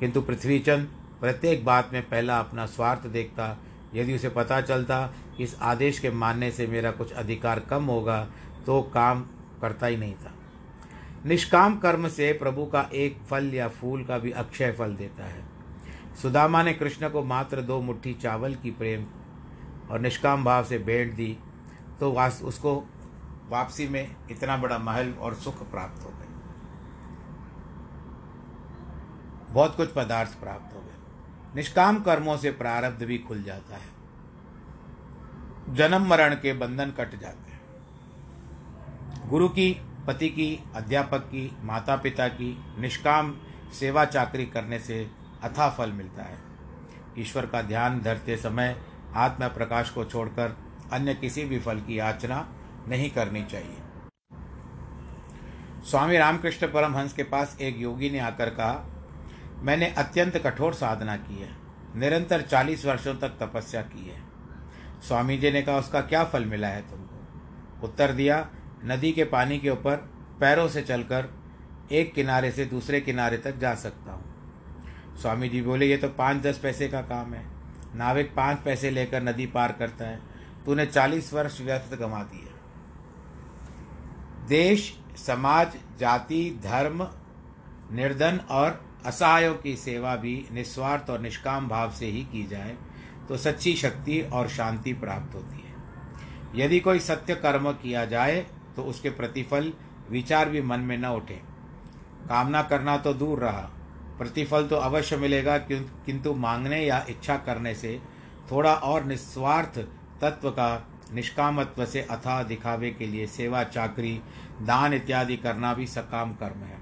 किंतु 0.00 0.20
पृथ्वीचंद 0.20 0.88
प्रत्येक 1.22 1.64
बात 1.64 1.92
में 1.92 2.02
पहला 2.02 2.38
अपना 2.38 2.66
स्वार्थ 2.66 3.06
देखता, 3.08 3.56
यदि 3.94 4.14
उसे 4.14 4.28
पता 4.28 4.60
चलता 4.60 5.06
कि 5.36 5.44
इस 5.44 5.56
आदेश 5.62 5.98
के 5.98 6.10
मानने 6.12 6.50
से 6.50 6.66
मेरा 6.66 6.90
कुछ 6.90 7.12
अधिकार 7.12 7.60
कम 7.60 7.84
होगा 7.84 8.20
तो 8.66 8.80
काम 8.94 9.20
करता 9.60 9.86
ही 9.86 9.96
नहीं 9.96 10.14
था। 10.14 10.32
निष्काम 11.26 11.76
कर्म 11.78 12.08
से 12.08 12.32
प्रभु 12.32 12.64
का 12.66 12.88
एक 12.94 13.18
फल 13.30 13.50
या 13.54 13.68
फूल 13.70 14.04
का 14.04 14.18
भी 14.18 14.30
अक्षय 14.32 14.72
फल 14.72 14.94
देता 14.96 15.24
है। 15.24 15.44
सुदामा 16.22 16.62
ने 16.62 16.72
कृष्ण 16.72 17.08
को 17.08 17.22
मात्र 17.24 17.62
दो 17.62 17.80
मुट्ठी 17.80 18.14
चावल 18.14 18.54
की 18.54 18.70
प्रेम 18.70 19.06
और 19.90 20.00
निष्काम 20.00 20.44
भाव 20.44 20.64
से 20.64 20.78
भेंट 20.78 21.14
दी 21.14 21.36
तो 22.00 22.12
वास, 22.12 22.40
उसको 22.42 22.74
वापसी 23.48 23.88
में 23.88 24.16
इतना 24.30 24.56
बड़ा 24.56 24.78
महल 24.78 25.12
और 25.12 25.34
सुख 25.34 25.70
प्राप्त 25.70 26.04
हो 26.04 26.10
गए 26.10 26.30
बहुत 29.52 29.76
कुछ 29.76 29.92
पदार्थ 29.92 30.38
प्राप्त 30.40 30.74
हो 30.74 30.80
गए 30.80 31.00
निष्काम 31.56 32.02
कर्मों 32.02 32.36
से 32.36 32.50
प्रारब्ध 32.50 33.02
भी 33.02 33.18
खुल 33.18 33.42
जाता 33.42 33.74
है। 33.74 34.02
जन्म 35.74 36.06
मरण 36.06 36.34
के 36.34 36.52
बंधन 36.52 36.90
कट 36.90 37.20
जाते 37.20 37.52
हैं। 37.52 37.60
गुरु 39.28 39.48
की, 39.48 39.80
पति 40.06 40.28
की, 40.28 40.64
अध्यापक 40.74 41.18
की 41.18 41.56
माता 41.62 41.96
पिता 41.96 42.28
की 42.28 42.64
निष्काम 42.78 43.36
सेवा 43.80 44.04
चाकरी 44.04 44.46
करने 44.46 44.78
से 44.78 45.10
अथा 45.42 45.70
फल 45.70 45.92
मिलता 45.92 46.22
है। 46.22 46.38
ईश्वर 47.18 47.46
का 47.46 47.62
ध्यान 47.62 48.00
धरते 48.00 48.36
समय 48.36 48.82
आत्म 49.14 49.48
प्रकाश 49.48 49.90
को 49.90 50.04
छोड़कर 50.04 50.56
अन्य 50.92 51.14
किसी 51.14 51.44
भी 51.44 51.58
फल 51.58 51.80
की 51.80 51.98
याचना 51.98 52.48
नहीं 52.88 53.10
करनी 53.10 53.44
चाहिए। 53.44 53.78
स्वामी 55.90 56.16
रामकृष्ण 56.16 56.66
परमहंस 56.66 57.12
के 57.12 57.22
पास 57.22 57.58
एक 57.60 57.78
योगी 57.78 58.10
ने 58.10 58.18
आकर 58.18 58.50
कहा 58.50 58.91
मैंने 59.62 59.86
अत्यंत 59.86 60.36
कठोर 60.36 60.74
साधना 60.74 61.16
की 61.16 61.42
है। 61.42 61.56
निरंतर 61.96 62.42
चालीस 62.42 62.84
वर्षों 62.84 63.14
तक 63.14 63.28
तपस्या 63.28 63.82
की 63.82 64.08
है। 64.08 64.22
स्वामी 65.08 65.38
जी 65.38 65.50
ने 65.50 65.62
कहा, 65.62 65.76
उसका 65.76 66.00
क्या 66.00 66.24
फल 66.24 66.44
मिला 66.44 66.68
है 66.68 66.90
तुमको? 66.90 67.86
उत्तर 67.86 68.12
दिया, 68.12 68.48
नदी 68.84 69.12
के 69.12 69.24
पानी 69.24 69.58
के 69.58 69.70
ऊपर 69.70 69.96
पैरों 70.40 70.68
से 70.68 70.82
चलकर 70.82 71.28
एक 71.92 72.14
किनारे 72.14 72.50
से 72.50 72.64
दूसरे 72.64 73.00
किनारे 73.00 73.38
तक 73.38 73.56
जा 73.56 73.74
सकता 73.74 74.12
हूँ। 74.12 74.24
स्वामी 75.22 75.48
जी 75.48 75.62
बोले, 75.62 75.86
ये 75.86 75.96
तो 75.96 76.08
पाँच 76.08 76.42
दस 76.42 76.58
पैसे 76.58 76.88
का 76.88 77.00
काम 77.00 77.34
है। 77.34 77.46
नाविक 77.94 78.34
पाँच 78.34 78.58
पैसे 78.58 78.90
लेकर 78.90 79.22
नदी 79.22 79.46
पार 79.46 79.72
करता 79.72 80.04
है। 80.04 80.20
तूने 80.66 80.86
चालीस 80.86 81.32
वर्ष 81.32 81.60
व्यर्थ 81.60 81.94
गंवा 81.94 82.22
दिए। 82.22 82.48
देश, 84.48 84.98
समाज, 85.16 85.72
जाति, 85.98 86.60
धर्म, 86.64 87.08
निर्धन 87.92 88.40
और 88.50 88.91
असहायों 89.06 89.54
की 89.54 89.74
सेवा 89.76 90.14
भी 90.16 90.34
निस्वार्थ 90.52 91.10
और 91.10 91.20
निष्काम 91.20 91.68
भाव 91.68 91.90
से 91.90 92.06
ही 92.06 92.22
की 92.22 92.46
जाए 92.46 92.76
तो 93.28 93.36
सच्ची 93.36 93.74
शक्ति 93.76 94.20
और 94.22 94.48
शांति 94.48 94.92
प्राप्त 94.94 95.34
होती 95.34 95.56
है। 95.58 95.70
यदि 96.56 96.80
कोई 96.80 96.98
सत्य 97.00 97.34
कर्म 97.34 97.70
किया 97.72 98.04
जाए 98.04 98.40
तो 98.76 98.82
उसके 98.82 99.10
प्रतिफल 99.10 99.72
विचार 100.10 100.48
भी 100.48 100.62
मन 100.62 100.80
में 100.80 100.96
न 100.98 101.06
उठे। 101.06 101.40
कामना 102.28 102.62
करना 102.62 102.96
तो 102.96 103.12
दूर 103.14 103.38
रहा, 103.38 103.68
प्रतिफल 104.18 104.66
तो 104.66 104.76
अवश्य 104.78 105.16
मिलेगा 105.16 105.56
किंतु 105.60 106.34
मांगने 106.34 106.80
या 106.80 107.04
इच्छा 107.08 107.36
करने 107.38 107.74
से 107.74 108.00
थोड़ा 108.50 108.74
और 108.74 109.04
निस्वार्थ 109.04 109.78
तत्व 110.20 110.50
का 110.50 110.86
निष्कामत्व 111.14 111.84
से 111.86 112.00
अथा 112.02 112.42
दिखावे 112.42 112.90
के 112.90 113.06
लिए 113.06 113.26
सेवा, 113.26 113.62
चाकरी, 113.64 114.20
दान 114.62 114.94
इत्यादि 114.94 115.36
करना 115.36 115.72
भी 115.74 115.86
सकाम 115.86 116.32
कर्म 116.34 116.60
है। 116.60 116.78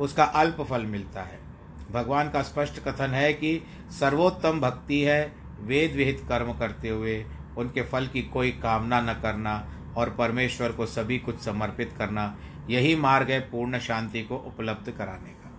उसका 0.00 0.24
अल्प 0.24 0.60
फल 0.60 0.84
मिलता 0.86 1.22
है। 1.22 1.38
भगवान 1.92 2.30
का 2.30 2.42
स्पष्ट 2.42 2.78
कथन 2.80 3.10
है 3.10 3.32
कि 3.32 3.60
सर्वोत्तम 4.00 4.60
भक्ति 4.60 5.00
है, 5.00 5.32
वेद 5.60 5.94
विहित 5.96 6.24
कर्म 6.28 6.52
करते 6.52 6.88
हुए 6.88 7.24
उनके 7.58 7.82
फल 7.82 8.06
की 8.06 8.22
कोई 8.22 8.50
कामना 8.52 9.00
न 9.00 9.12
करना 9.22 9.54
और 9.96 10.10
परमेश्वर 10.10 10.72
को 10.72 10.86
सभी 10.86 11.18
कुछ 11.18 11.38
समर्पित 11.40 11.92
करना, 11.98 12.36
यही 12.70 12.96
मार्ग 12.96 13.30
है 13.30 13.40
पूर्ण 13.40 13.78
शांति 13.78 14.22
को 14.22 14.36
उपलब्ध 14.36 14.90
कराने 14.90 15.30
का। 15.30 15.50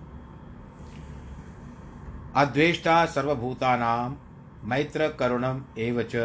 अद्वेष्टा 2.42 3.06
सर्वभूतानाम 3.06 4.16
मैत्र 4.64 5.08
करुणम 5.10 5.62
एवच 5.78 6.16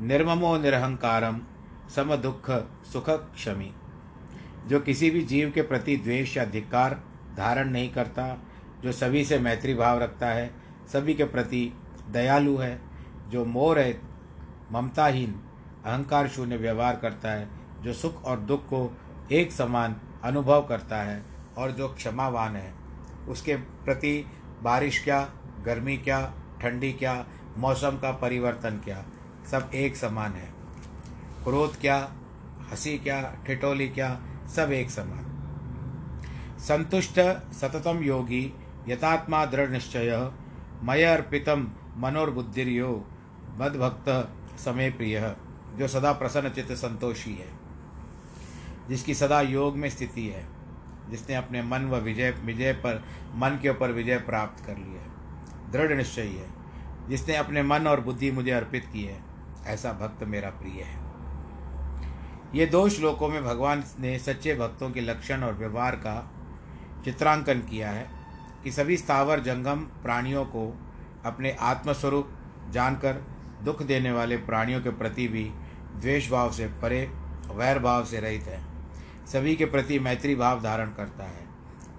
निर्ममो 0.00 0.56
निरहंकारम 0.58 1.40
सम 1.94 2.14
दुख 2.16 2.50
सुख 2.92 3.10
क्षमी 3.10 3.72
जो 4.66 4.80
किसी 4.80 5.10
भी 5.10 5.22
जीव 5.22 5.50
के 5.50 5.62
प्रति 5.62 5.96
द्वेष 5.96 6.36
या 6.36 6.44
धिक्कार 6.44 7.02
धारण 7.36 7.70
नहीं 7.70 7.92
करता, 7.92 8.38
जो 8.82 8.92
सभी 8.92 9.24
से 9.24 9.38
मैत्री 9.38 9.74
भाव 9.74 9.98
रखता 9.98 10.28
है, 10.28 10.50
सभी 10.92 11.14
के 11.14 11.24
प्रति 11.24 11.72
दयालु 12.10 12.56
है, 12.56 12.80
जो 13.28 13.44
मोह 13.44 13.78
है 13.78 14.00
ममताहीन, 14.72 15.40
अहंकार 15.84 16.28
शून्य 16.28 16.56
व्यवहार 16.56 16.96
करता 16.96 17.30
है, 17.30 17.48
जो 17.82 17.92
सुख 17.92 18.24
और 18.24 18.38
दुख 18.38 18.64
को 18.64 18.96
एक 19.32 19.52
समान 19.52 19.96
अनुभव 20.24 20.66
करता 20.68 21.02
है 21.02 21.22
और 21.58 21.70
जो 21.70 21.88
क्षमावान 21.88 22.56
है। 22.56 22.74
उसके 23.28 23.56
प्रति 23.56 24.26
बारिश 24.62 25.04
क्या, 25.04 25.30
गर्मी 25.64 25.96
क्या, 25.96 26.32
ठंडी 26.60 26.92
क्या, 26.92 27.26
मौसम 27.58 27.90
का 27.90 28.12
परिवर्तन 28.12 28.80
क्या, 28.84 29.04
सब 29.50 29.70
एक 29.74 29.96
समान 29.96 30.32
है। 30.32 30.52
क्रोध 31.44 31.80
क्या, 31.80 32.12
हँसी 32.70 32.98
क्या, 32.98 33.36
ठिठोली 33.46 33.88
क्या 33.88 34.20
सब 34.48 34.72
एक 34.72 34.90
समान। 34.90 35.32
संतुष्ट 36.58 37.20
सततम 37.52 37.98
योगी, 37.98 38.52
यथात्मा 38.88 39.44
दृढ़ 39.46 39.70
निश्चय, 39.70 40.30
मय 40.82 41.02
अर्पितम 41.02 41.70
मनोर्बुद्धिर्यो, 41.96 43.06
मदभक्त 43.58 44.32
समय 44.58 44.90
प्रिय, 44.90 45.36
जो 45.76 45.88
सदा 45.88 46.12
प्रसन्न 46.12 46.48
चित्त 46.48 46.72
संतोषी 46.72 47.34
है, 47.34 47.48
जिसकी 48.88 49.14
सदा 49.14 49.40
योग 49.40 49.76
में 49.76 49.90
स्थिति 49.90 50.26
है, 50.26 50.46
जिसने 51.10 51.34
अपने 51.34 51.62
मन 51.62 51.84
व 51.84 51.96
विजय 51.96 52.30
विजय 52.30 52.72
पर, 52.72 53.04
मन 53.34 53.58
के 53.62 53.68
ऊपर 53.68 53.92
विजय 53.92 54.18
प्राप्त 54.18 54.66
कर 54.66 54.76
लिया 54.76 55.02
है। 55.02 55.72
दृढ़ 55.72 55.92
निश्चय 55.92 56.22
है, 56.22 56.48
जिसने 57.08 57.36
अपने 57.36 57.62
मन 57.62 57.86
और 57.86 58.00
बुद्धि 58.00 58.30
मुझे 58.30 58.50
अर्पित 58.50 58.84
की 58.92 59.04
है, 59.04 59.22
ऐसा 59.66 59.92
भक्त 59.92 60.24
मेरा 60.24 60.50
प्रिय 60.50 60.82
है। 60.82 61.05
ये 62.54 62.66
दो 62.66 62.88
श्लोकों 62.88 63.28
में 63.28 63.44
भगवान 63.44 63.84
ने 64.00 64.18
सच्चे 64.18 64.54
भक्तों 64.54 64.90
के 64.90 65.00
लक्षण 65.00 65.42
और 65.42 65.54
व्यवहार 65.54 65.96
का 65.96 66.30
चित्रांकन 67.04 67.60
किया 67.60 67.90
है 67.90 68.08
कि 68.64 68.72
सभी 68.72 68.96
स्थावर 68.96 69.40
जंगम 69.40 69.80
प्राणियों 70.02 70.44
को 70.44 70.78
अपने 71.24 71.56
आत्मस्वरूप 71.60 72.30
जानकर 72.70 73.12
दुख 73.64 73.82
देने 73.82 74.12
वाले 74.12 74.36
प्राणियों 74.36 74.80
के 74.80 74.90
प्रति 74.90 75.28
भी 75.28 75.44
द्वेष 75.96 76.30
भाव 76.30 76.52
से 76.52 76.66
परे 76.66 77.12
वैर 77.50 77.78
भाव 77.78 78.04
से 78.04 78.20
रहित 78.20 78.42
है। 78.42 78.60
सभी 79.26 79.56
के 79.56 79.64
प्रति 79.64 79.98
मैत्री 79.98 80.34
भाव 80.34 80.62
धारण 80.62 80.86
करता 80.86 81.24
है। 81.24 81.44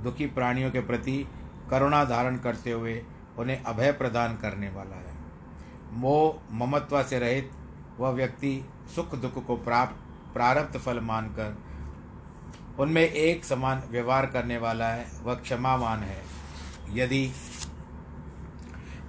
दुखी 0.03 0.25
प्राणियों 0.25 0.71
के 0.71 0.79
प्रति 0.79 1.27
करुणा 1.69 2.03
धारण 2.05 2.38
करते 2.38 2.71
हुए 2.71 3.01
उन्हें 3.38 3.63
अभय 3.63 3.91
प्रदान 3.91 4.38
करने 4.38 4.69
वाला 4.69 4.95
है। 4.95 5.15
मोह, 5.91 6.39
ममत्व 6.51 7.03
से 7.03 7.19
रहित 7.19 7.51
वह 7.99 8.10
व्यक्ति 8.10 8.65
सुख 8.95 9.15
दुख 9.15 9.45
को 9.45 9.55
प्राप्त 9.55 10.07
प्रारब्ध 10.38 10.78
फल 10.78 11.00
मानकर, 11.00 11.58
उनमें 12.80 13.02
एक 13.02 13.45
समान 13.45 13.82
व्यवहार 13.91 14.26
करने 14.26 14.58
वाला 14.58 14.88
है, 14.88 15.06
वह 15.23 15.36
क्षमावान 15.36 16.00
है। 16.00 16.21
यदि 16.93 17.30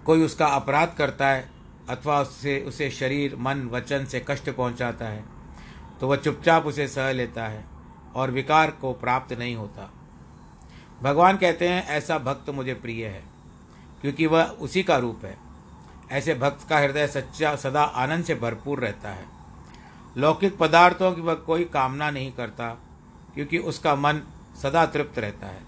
कोई 0.06 0.22
उसका 0.22 0.46
अपराध 0.46 0.94
करता 0.98 1.28
है, 1.28 1.48
अथवा 1.88 2.20
उससे, 2.20 2.58
उसे 2.60 2.90
शरीर, 2.90 3.36
मन, 3.36 3.68
वचन 3.72 4.04
से 4.04 4.24
कष्ट 4.28 4.50
पहुंचाता 4.50 5.04
है 5.04 5.24
तो 6.00 6.08
वह 6.08 6.16
चुपचाप 6.16 6.66
उसे 6.66 6.86
सह 6.88 7.12
लेता 7.12 7.46
है, 7.46 7.64
और 8.14 8.30
विकार 8.30 8.70
को 8.70 8.92
प्राप्त 8.92 9.32
नहीं 9.32 9.54
होता। 9.56 9.90
भगवान 11.02 11.36
कहते 11.36 11.68
हैं, 11.68 11.86
ऐसा 11.86 12.18
भक्त 12.18 12.50
मुझे 12.50 12.74
प्रिय 12.74 13.06
है, 13.06 13.22
क्योंकि 14.00 14.26
वह 14.26 14.44
उसी 14.60 14.82
का 14.82 14.96
रूप 14.96 15.24
है। 15.24 15.36
ऐसे 16.12 16.34
भक्त 16.34 16.68
का 16.68 16.78
हृदय 16.78 17.06
सच्चा, 17.06 17.54
सदा 17.56 17.82
आनंद 17.82 18.24
से 18.24 18.34
भरपूर 18.34 18.80
रहता 18.80 19.10
है। 19.10 19.37
लौकिक 20.18 20.58
पदार्थों 20.58 21.12
की 21.12 21.20
वह 21.20 21.34
कोई 21.34 21.64
कामना 21.64 22.10
नहीं 22.10 22.32
करता, 22.32 22.68
क्योंकि 23.34 23.58
उसका 23.58 23.94
मन 23.94 24.22
सदा 24.62 24.86
तृप्त 24.86 25.18
रहता 25.18 25.46
है। 25.46 25.62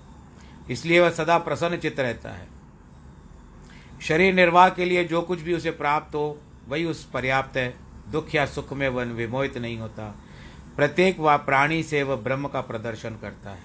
इसलिए 0.71 1.01
वह 1.01 1.11
सदा 1.11 1.39
प्रसन्न 1.39 1.77
चित्त 1.77 2.01
रहता 2.01 2.31
है। 2.31 2.49
शरीर 4.03 4.35
निर्वाह 4.35 4.69
के 4.69 4.85
लिए 4.85 5.05
जो 5.05 5.23
कुछ 5.23 5.41
भी 5.41 5.55
उसे 5.55 5.71
प्राप्त 5.71 6.15
हो, 6.15 6.39
वही 6.69 6.85
उस 6.85 7.05
पर्याप्त 7.05 7.57
है। 7.57 7.75
दुख 8.09 8.35
या 8.35 8.47
सुख 8.47 8.73
में 8.73 8.89
वह 8.89 9.05
विमोहित 9.05 9.59
नहीं 9.59 9.79
होता। 9.79 10.15
प्रत्येक 10.77 11.21
व 11.21 11.37
प्राणी 11.37 11.83
से 11.83 12.03
वह 12.03 12.17
ब्रह्म 12.17 12.49
का 12.49 12.61
प्रदर्शन 12.61 13.11
करता 13.11 13.51
है। 13.51 13.63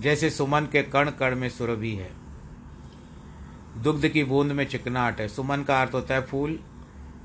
जैसे 0.00 0.30
सुमन 0.30 0.60
के 0.60 0.82
कण 0.82 1.10
कण 1.10 1.36
में 1.36 1.48
सुरभि 1.50 1.94
है। 1.94 2.10
दुग्ध 3.82 4.08
की 4.08 4.24
बूंद 4.24 4.52
में 4.52 4.66
चिकनाट 4.66 5.20
है। 5.20 5.28
सुमन 5.28 5.62
का 5.62 5.82
अर्थ 5.82 5.94
होता 5.94 6.14
है 6.14 6.26
फूल 6.26 6.58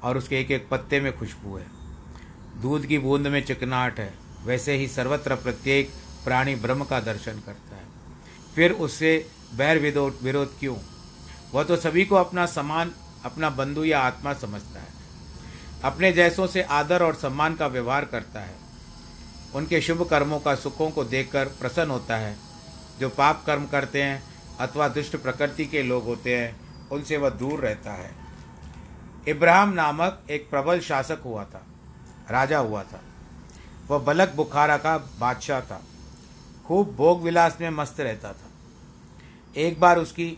और 0.03 0.17
उसके 0.17 0.39
एक 0.39 0.51
एक 0.51 0.67
पत्ते 0.69 0.99
में 0.99 1.17
खुशबू 1.17 1.57
है। 1.57 1.76
दूध 2.61 2.85
की 2.85 2.97
बूंद 2.97 3.27
में 3.27 3.45
चिकनाहट 3.45 3.99
है, 3.99 4.13
वैसे 4.45 4.75
ही 4.75 4.87
सर्वत्र 4.87 5.35
प्रत्येक 5.35 5.89
प्राणी 6.23 6.55
ब्रह्म 6.55 6.83
का 6.83 6.99
दर्शन 6.99 7.39
करता 7.45 7.75
है। 7.75 7.83
फिर 8.55 8.71
उससे 8.71 9.29
बैर 9.55 9.79
विरोध 9.79 10.19
विरोध 10.23 10.59
क्यों? 10.59 10.75
वह 11.53 11.63
तो 11.63 11.75
सभी 11.75 12.05
को 12.05 12.15
अपना 12.15 12.45
समान, 12.45 12.91
अपना 13.25 13.49
बंधु 13.49 13.83
या 13.83 13.99
आत्मा 13.99 14.33
समझता 14.33 14.79
है। 14.79 14.87
अपने 15.83 16.11
जैसों 16.11 16.47
से 16.47 16.61
आदर 16.61 17.03
और 17.03 17.15
सम्मान 17.15 17.55
का 17.55 17.67
व्यवहार 17.67 18.05
करता 18.05 18.39
है। 18.39 18.55
उनके 19.55 19.81
शुभ 19.81 20.09
कर्मों 20.09 20.39
का 20.39 20.55
सुखों 20.55 20.91
को 20.91 21.03
देखकर 21.03 21.45
प्रसन्न 21.45 21.91
होता 21.91 22.17
है। 22.17 22.37
जो 22.99 23.09
पाप 23.09 23.43
कर्म 23.45 23.65
करते 23.65 24.03
हैं 24.03 24.23
अथवा 24.59 24.87
दुष्ट 24.87 25.15
प्रकृति 25.15 25.65
के 25.65 25.83
लोग 25.83 26.03
होते 26.03 26.37
हैं, 26.37 26.59
उनसे 26.89 27.17
वह 27.17 27.29
दूर 27.29 27.59
रहता 27.59 27.91
है। 27.91 28.11
इब्राहिम 29.27 29.73
नामक 29.73 30.23
एक 30.29 30.49
प्रबल 30.49 30.79
शासक 30.79 31.17
हुआ 31.25 31.43
था। 31.43 31.65
राजा 32.31 32.57
हुआ 32.57 32.83
था। 32.83 33.01
वह 33.89 33.99
बलक 33.99 34.33
बुखारा 34.35 34.77
का 34.77 34.97
बादशाह 35.19 35.61
था। 35.61 35.81
खूब 36.65 36.95
भोग 36.95 37.21
विलास 37.23 37.57
में 37.61 37.69
मस्त 37.69 37.99
रहता 37.99 38.31
था। 38.33 38.49
एक 39.55 39.79
बार 39.79 39.99
उसकी 39.99 40.37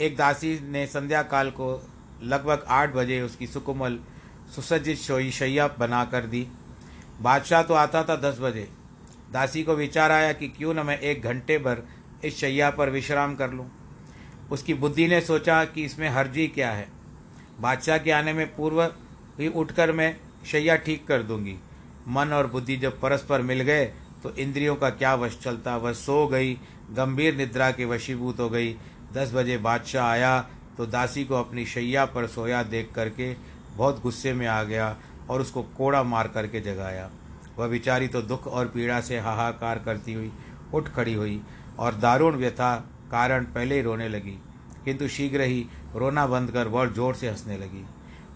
एक 0.00 0.16
दासी 0.16 0.58
ने 0.62 0.86
संध्या 0.86 1.22
काल 1.22 1.50
को 1.50 1.70
लगभग 2.22 2.64
आठ 2.68 2.94
बजे 2.94 3.20
उसकी 3.22 3.46
सुकुमल 3.46 3.98
सुसज्जित 4.54 4.98
शैया 5.32 5.66
बना 5.78 6.04
कर 6.04 6.26
दी। 6.26 6.46
बादशाह 7.20 7.62
तो 7.62 7.74
आता 7.74 8.02
था 8.04 8.16
दस 8.16 8.38
बजे। 8.40 8.68
दासी 9.32 9.62
को 9.62 9.74
विचार 9.74 10.10
आया 10.10 10.32
कि 10.32 10.48
क्यों 10.48 10.74
न 10.74 10.86
मैं 10.86 10.98
एक 10.98 11.22
घंटे 11.22 11.58
भर 11.58 11.82
इस 12.24 12.36
शैया 12.36 12.70
पर 12.70 12.90
विश्राम 12.90 13.34
कर 13.34 13.50
लूँ। 13.50 13.66
उसकी 14.50 14.74
बुद्धि 14.74 15.06
ने 15.08 15.20
सोचा 15.20 15.64
कि 15.64 15.84
इसमें 15.84 16.08
हर्जी 16.08 16.46
क्या 16.48 16.70
है। 16.70 16.88
बादशाह 17.60 17.98
के 17.98 18.10
आने 18.10 18.32
में 18.32 18.46
पूर्व 18.56 18.82
ही 19.40 19.48
उठकर 19.48 19.92
मैं 19.92 20.16
शैया 20.44 20.76
ठीक 20.78 21.06
कर 21.06 21.22
दूँगी। 21.22 21.56
मन 22.08 22.32
और 22.32 22.46
बुद्धि 22.46 22.76
जब 22.76 23.00
परस्पर 23.00 23.42
मिल 23.42 23.60
गए 23.62 23.84
तो 24.22 24.30
इंद्रियों 24.32 24.74
का 24.76 24.88
क्या 24.90 25.14
वश 25.14 25.38
चलता, 25.38 25.76
वह 25.76 25.92
सो 25.92 26.26
गई, 26.26 26.54
गंभीर 26.90 27.36
निद्रा 27.36 27.70
के 27.70 27.84
वशीभूत 27.84 28.40
हो 28.40 28.48
गई। 28.50 28.74
दस 29.12 29.32
बजे 29.34 29.56
बादशाह 29.58 30.06
आया 30.06 30.40
तो 30.78 30.86
दासी 30.86 31.24
को 31.24 31.34
अपनी 31.34 31.64
शैया 31.66 32.04
पर 32.06 32.26
सोया 32.28 32.62
देख 32.64 32.92
करके 32.94 33.34
बहुत 33.76 34.02
गुस्से 34.02 34.32
में 34.32 34.46
आ 34.46 34.62
गया 34.64 34.96
और 35.30 35.40
उसको 35.40 35.62
कोड़ा 35.76 36.02
मार 36.02 36.28
करके 36.28 36.60
जगाया। 36.62 37.10
वह 37.58 37.68
बेचारी 37.68 38.08
तो 38.08 38.22
दुख 38.22 38.46
और 38.46 38.66
पीड़ा 38.66 39.00
से 39.00 39.18
हाहाकार 39.18 39.78
करती 39.78 40.12
हुई, 40.12 40.30
उठ 40.74 40.88
खड़ी 40.88 41.14
हुई 41.14 41.40
और 41.78 41.94
दारुण 41.96 42.36
व्यथा 42.36 42.74
कारण 43.10 43.44
पहले 43.44 43.74
ही 43.74 43.82
रोने 43.82 44.08
लगी। 44.08 44.38
किंतु 44.84 45.08
शीघ्र 45.08 45.40
ही 45.42 45.66
रोना 45.96 46.26
बंद 46.26 46.50
कर 46.50 46.68
वह 46.68 46.86
ज़ोर 46.88 47.14
से 47.14 47.28
हंसने 47.28 47.56
लगी। 47.58 47.84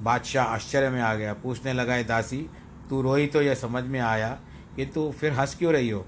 बादशाह 0.02 0.44
आश्चर्य 0.44 0.90
में 0.90 1.00
आ 1.00 1.14
गया, 1.14 1.32
पूछने 1.34 1.72
लगा 1.72 1.94
है 1.94 2.04
दासी, 2.04 2.50
तू 2.90 3.02
रोई 3.02 3.26
तो 3.26 3.42
यह 3.42 3.54
समझ 3.54 3.84
में 3.84 4.00
आया 4.00 4.38
किंतु 4.76 5.14
फिर 5.20 5.32
हंस 5.32 5.54
क्यों 5.54 5.72
रही 5.72 5.90
हो? 5.90 6.06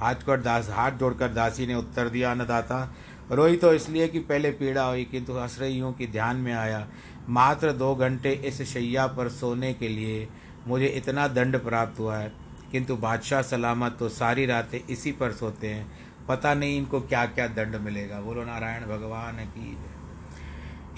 हाथ 0.00 0.14
कर 0.14 0.40
दास, 0.40 0.68
हाथ 0.70 0.90
जोड़कर 0.90 1.28
दासी 1.28 1.66
ने 1.66 1.74
उत्तर 1.74 2.08
दिया, 2.08 2.30
अन्नदाता, 2.30 2.94
रोई 3.30 3.56
तो 3.56 3.74
इसलिए 3.74 4.08
कि 4.08 4.18
पहले 4.18 4.50
पीड़ा 4.50 4.84
हुई 4.84 5.04
किंतु 5.04 5.32
हंस 5.32 5.58
रही 5.60 5.78
हूँ 5.78 5.94
कि 5.94 6.06
ध्यान 6.06 6.36
में 6.36 6.52
आया। 6.52 6.88
मात्र 7.28 7.72
दो 7.72 7.94
घंटे 7.94 8.32
इस 8.32 8.62
शैया 8.62 9.06
पर 9.06 9.28
सोने 9.28 9.74
के 9.74 9.88
लिए 9.88 10.28
मुझे 10.66 10.86
इतना 10.86 11.28
दंड 11.28 11.56
प्राप्त 11.56 12.00
हुआ 12.00 12.16
है। 12.16 12.32
किंतु 12.72 12.96
बादशाह 12.96 13.42
सलामत 13.42 13.96
तो 13.98 14.08
सारी 14.08 14.46
रातें 14.46 14.78
इसी 14.90 15.12
पर 15.12 15.32
सोते 15.32 15.68
हैं। 15.68 15.92
पता 16.28 16.54
नहीं 16.54 16.78
इनको 16.78 17.00
क्या 17.00 17.26
क्या 17.26 17.46
दंड 17.46 17.76
मिलेगा। 17.76 18.20
बोलो, 18.20 18.44
नारायण 18.44 18.82
भगवान 18.82 19.36
की 19.36 19.78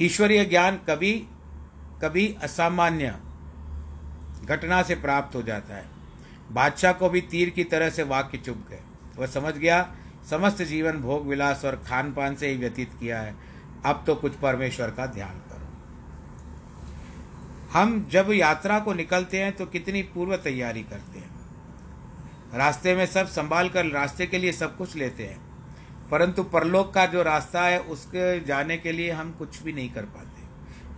ईश्वरीय 0.04 0.44
ज्ञान 0.44 0.76
कभी 0.76 1.26
कभी 2.02 2.36
असामान्य 2.42 3.14
घटना 4.44 4.82
से 4.82 4.94
प्राप्त 4.94 5.36
हो 5.36 5.42
जाता 5.42 5.74
है। 5.74 5.84
बादशाह 6.52 6.92
को 6.92 7.08
भी 7.08 7.20
तीर 7.20 7.50
की 7.50 7.64
तरह 7.64 7.90
से 7.90 8.02
वाक्य 8.02 8.38
चुप 8.38 8.66
गए। 8.70 8.80
वह 9.16 9.26
समझ 9.26 9.54
गया, 9.54 9.96
समस्त 10.30 10.62
जीवन 10.62 10.92
भोग 10.92 11.26
विलास 11.26 11.64
और 11.64 11.82
खान 11.86 12.12
पान 12.12 12.34
से 12.34 12.48
ही 12.48 12.56
व्यतीत 12.56 12.90
किया 13.00 13.20
है। 13.20 13.34
अब 13.84 14.04
तो 14.06 14.14
कुछ 14.14 14.34
परमेश्वर 14.34 14.90
का 14.90 15.06
ध्यान 15.06 15.34
करो। 15.34 15.54
हम 17.72 18.08
जब 18.10 18.32
यात्रा 18.32 18.78
को 18.78 18.92
निकलते 18.92 19.42
हैं 19.42 19.56
तो 19.56 19.66
कितनी 19.66 20.02
पूर्व 20.02 20.36
तैयारी 20.36 20.82
करते 20.82 21.18
हैं। 21.18 21.30
रास्ते 22.54 22.96
में 22.96 23.06
सब 23.06 23.26
संभाल 23.26 23.68
कर 23.68 23.86
रास्ते 23.86 24.26
के 24.26 24.38
लिए 24.38 24.52
सब 24.52 24.76
कुछ 24.76 24.96
लेते 24.96 25.26
हैं। 25.26 25.44
परंतु 26.10 26.42
परलोक 26.42 26.94
का 26.94 27.06
जो 27.06 27.22
रास्ता 27.22 27.62
है, 27.62 27.78
उसके 27.80 28.44
जाने 28.44 28.76
के 28.76 28.92
लिए 28.92 29.10
हम 29.10 29.32
कुछ 29.32 29.62
भी 29.62 29.72
नहीं 29.72 29.90
कर 29.90 30.02
पाते। 30.02 30.33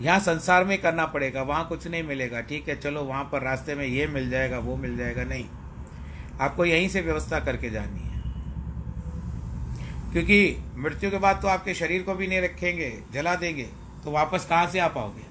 यहाँ 0.01 0.21
संसार 0.21 0.65
में 0.65 0.81
करना 0.81 1.07
पड़ेगा, 1.07 1.43
वहाँ 1.43 1.69
कुछ 1.69 1.87
नहीं 1.87 2.03
मिलेगा। 2.03 2.41
ठीक 2.41 2.69
है, 2.69 2.77
चलो 2.77 3.03
वहाँ 3.03 3.25
पर 3.25 3.43
रास्ते 3.43 3.75
में 3.75 3.87
ये 3.87 4.07
मिल 4.07 4.31
जाएगा, 4.31 4.59
वो 4.59 4.77
मिल 4.77 4.97
जाएगा, 4.97 5.25
नहीं। 5.25 5.45
आपको 6.41 6.65
यहीं 6.65 6.89
से 6.89 7.01
व्यवस्था 7.01 7.41
करके 7.41 7.71
जानी 7.71 8.01
है। 8.01 8.17
क्योंकि 10.13 10.65
मृत्यु 10.77 11.11
के 11.11 11.19
बाद 11.19 11.43
तो 11.43 11.49
आपके 11.49 11.75
शरीर 11.75 12.03
को 12.03 12.15
भी 12.15 12.27
नहीं 12.27 12.41
रखेंगे, 12.41 13.03
जला 13.13 13.35
देंगे 13.35 13.71
तो 14.05 14.11
वापस 14.11 14.47
कहाँ 14.51 14.67
से 14.67 14.79
आ 14.79 14.89
पाओगे? 14.89 15.23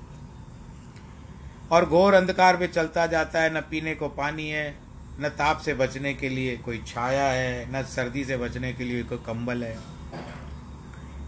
और 1.72 1.86
घोर 1.86 2.14
अंधकार 2.14 2.58
में 2.58 2.68
चलता 2.68 3.08
जाता 3.08 3.42
है, 3.42 3.58
न 3.58 3.62
पीने 3.62 3.96
को 3.96 4.10
पानी 4.10 4.50
है, 4.50 4.76
न 5.20 5.30
ताप 5.30 5.58
से 5.58 5.74
बचने 5.74 6.14
के 6.14 6.30
लिए 6.30 6.58
कोई 6.58 6.84
छाया 6.88 7.28
है, 7.28 7.72
न 7.72 7.84
सर्दी 7.84 8.26
से 8.26 8.38
बचने 8.38 8.74
के 8.74 8.84
लिए 8.84 9.04
कोई 9.04 9.18
कंबल 9.18 9.64
है। 9.64 9.78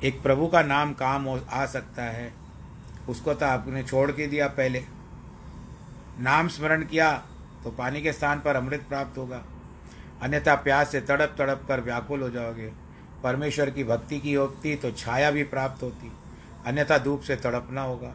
एक 0.04 0.22
प्रभु 0.22 0.48
का 0.48 0.62
नाम 0.62 0.94
काम 0.94 1.42
आ 1.50 1.66
सकता 1.66 2.04
है। 2.04 2.47
उसको 3.10 3.34
तो 3.34 3.46
आपने 3.46 3.84
छोड़ 3.84 4.12
के 4.12 4.28
दिया 4.28 4.48
पहले। 4.50 4.84
नाम 6.20 6.48
स्मरण 6.48 6.84
किया 6.86 7.12
तो 7.64 7.72
पानी 7.72 8.02
के 8.02 8.14
स्थान 8.14 8.40
पर 8.40 8.56
अमृत 8.56 8.86
प्राप्त 8.90 9.18
होगा। 9.18 9.44
अन्यथा 10.22 10.56
प्यास 10.58 10.92
से 10.92 11.02
तड़प 11.02 11.36
तड़प 11.38 11.66
कर 11.68 11.82
व्याकुल 11.82 12.22
हो 12.22 12.30
जाओगे। 12.30 12.72
परमेश्वर 13.24 13.70
की 13.70 13.84
भक्ति 13.84 14.20
की 14.20 14.34
होती 14.34 14.76
तो 14.76 14.92
छाया 14.94 15.32
भी 15.32 15.44
प्राप्त 15.46 15.84
होती, 15.84 16.12
अन्यथा 16.66 16.98
धूप 16.98 17.22
से 17.22 17.36
तड़पना 17.36 17.82
होगा। 17.82 18.14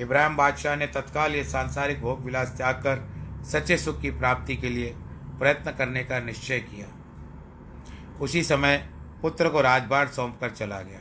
इब्राहिम 0.00 0.36
बादशाह 0.36 0.76
ने 0.76 0.86
तत्काल 0.86 1.34
ये 1.34 1.44
सांसारिक 1.44 2.00
भोग 2.00 2.24
विलास 2.24 2.54
त्याग 2.56 2.74
कर 2.76 3.06
सच्चे 3.44 3.76
सुख 3.78 4.00
की 4.00 4.10
प्राप्ति 4.10 4.56
के 4.56 4.68
लिए 4.68 4.94
प्रयत्न 5.38 5.70
करने 5.70 6.02
का 6.04 6.18
निश्चय 6.20 6.60
किया। 6.60 6.86
उसी 8.20 8.42
समय 8.44 8.76
पुत्र 9.22 9.48
को 9.48 9.60
राजभार 9.60 10.08
सौंप 10.08 10.38
कर 10.40 10.50
चला 10.50 10.80
गया। 10.80 11.00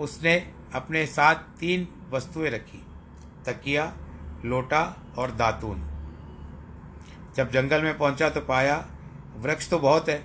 उसने 0.00 0.34
अपने 0.74 1.04
साथ 1.06 1.34
तीन 1.60 1.86
वस्तुएँ 2.10 2.50
रखी, 2.50 2.82
तकिया, 3.46 3.92
लोटा 4.44 4.82
और 5.18 5.30
दातून। 5.30 5.82
जब 7.36 7.50
जंगल 7.50 7.82
में 7.82 7.96
पहुँचा 7.98 8.28
तो 8.30 8.40
पाया, 8.40 8.84
वृक्ष 9.36 9.68
तो 9.70 9.78
बहुत 9.78 10.08
है 10.08 10.18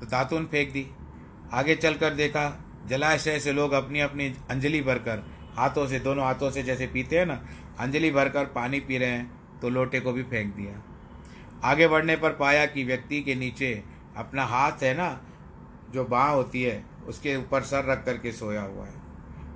तो 0.00 0.06
दातून 0.06 0.46
फेंक 0.46 0.72
दी। 0.72 0.86
आगे 1.52 1.74
चलकर 1.76 2.14
देखा, 2.14 2.60
जलाशय 2.86 3.38
से 3.40 3.52
लोग 3.52 3.72
अपनी 3.72 4.00
अपनी 4.00 4.34
अंजलि 4.50 4.80
भरकर, 4.82 5.24
हाथों 5.56 5.86
से, 5.86 5.98
दोनों 6.00 6.24
हाथों 6.24 6.50
से 6.50 6.62
जैसे 6.62 6.86
पीते 6.86 7.18
हैं 7.18 7.26
ना, 7.26 7.40
अंजलि 7.80 8.10
भरकर 8.10 8.44
पानी 8.44 8.80
पी 8.80 8.98
रहे 8.98 9.08
हैं 9.08 9.60
तो 9.60 9.68
लोटे 9.68 10.00
को 10.00 10.12
भी 10.12 10.22
फेंक 10.22 10.54
दिया। 10.54 10.80
आगे 11.64 11.88
बढ़ने 11.88 12.16
पर 12.16 12.30
पाया 12.30 12.66
कि 12.66 12.84
व्यक्ति 12.84 13.22
के 13.22 13.34
नीचे 13.34 13.72
अपना 14.16 14.44
हाथ 14.44 14.82
है 14.82 14.94
ना, 14.94 15.20
जो 15.90 16.04
बाँ 16.04 16.30
होती 16.32 16.62
है, 16.62 16.84
उसके 17.06 17.36
ऊपर 17.36 17.62
सर 17.62 17.84
रख 17.84 18.04
करके 18.04 18.32
सोया 18.32 18.62
हुआ 18.62 18.86
है। 18.86 19.03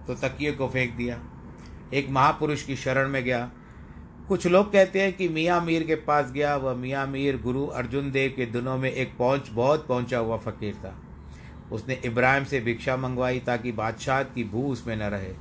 तो 0.08 0.14
तकिए 0.14 0.52
को 0.52 0.68
फेंक 0.68 0.96
दिया। 0.96 1.20
एक 1.94 2.08
महापुरुष 2.10 2.62
की 2.62 2.76
शरण 2.76 3.08
में 3.08 3.24
गया। 3.24 3.50
कुछ 4.28 4.46
लोग 4.46 4.72
कहते 4.72 5.02
हैं 5.02 5.12
कि 5.12 5.28
मियाँ 5.28 5.60
मीर 5.60 5.82
के 5.82 5.94
पास 5.94 6.30
गया। 6.30 6.56
वह 6.56 6.74
मियाँ 6.74 7.06
मीर 7.06 7.40
गुरु 7.42 7.66
अर्जुन 7.66 8.10
देव 8.10 8.32
के 8.36 8.46
दिनों 8.46 8.76
में 8.78 8.90
एक 8.92 9.16
पहुँच, 9.18 9.48
बहुत 9.50 9.86
पहुँचा 9.86 10.18
हुआ 10.18 10.36
फकीर 10.36 10.74
था। 10.74 10.94
उसने 11.72 12.00
इब्राहिम 12.04 12.44
से 12.44 12.60
भिक्षा 12.60 12.96
मंगवाई 12.96 13.38
ताकि 13.38 13.72
बादशाह 13.72 14.22
की 14.22 14.44
भू 14.44 14.72
उसमें 14.72 14.96
न 14.96 15.02
रहे। 15.02 15.32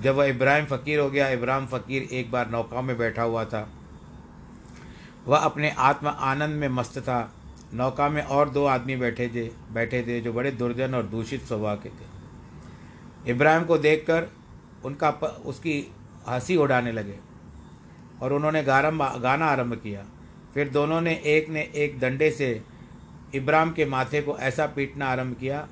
जब 0.00 0.14
वह 0.14 0.24
इब्राहिम 0.24 0.66
फ़कीर 0.66 1.00
हो 1.00 1.10
गया, 1.10 1.28
इब्राहिम 1.28 1.66
फ़कीर 1.66 2.02
एक 2.02 2.30
बार 2.30 2.50
नौका 2.50 2.80
में 2.80 2.98
बैठा 2.98 3.22
हुआ 3.22 3.44
था। 3.44 3.68
वह 5.26 5.38
अपने 5.38 5.70
आत्म 5.70 6.08
आनंद 6.08 6.56
में 6.56 6.68
मस्त 6.68 6.98
था। 6.98 7.34
नौका 7.74 8.08
में 8.08 8.22
और 8.22 8.50
दो 8.50 8.64
आदमी 8.64 8.96
बैठे 8.96 9.28
थे 9.28 9.48
बैठे 9.72 10.02
थे 10.02 10.20
जो 10.20 10.32
बड़े 10.32 10.50
दुर्जन 10.50 10.94
और 10.94 11.02
दूषित 11.02 11.42
स्वभाव 11.42 11.76
के 11.76 11.88
थे। 11.88 12.12
इब्राहिम 13.26 13.64
को 13.64 13.78
देखकर 13.78 14.28
उनका 14.84 15.10
उसकी 15.46 15.78
हँसी 16.28 16.56
उड़ाने 16.56 16.92
लगे 16.92 17.18
और 18.22 18.32
उन्होंने 18.32 18.62
गारम 18.64 18.98
गाना 19.18 19.46
आरंभ 19.46 19.74
किया। 19.74 20.04
फिर 20.54 20.68
दोनों 20.68 21.00
ने 21.00 21.14
एक 21.26 21.48
ने 21.48 21.60
एक 21.74 21.98
डंडे 22.00 22.30
से 22.30 22.50
इब्राहिम 23.34 23.70
के 23.72 23.84
माथे 23.86 24.20
को 24.22 24.36
ऐसा 24.38 24.66
पीटना 24.66 25.06
आरंभ 25.06 25.36
किया, 25.36 25.66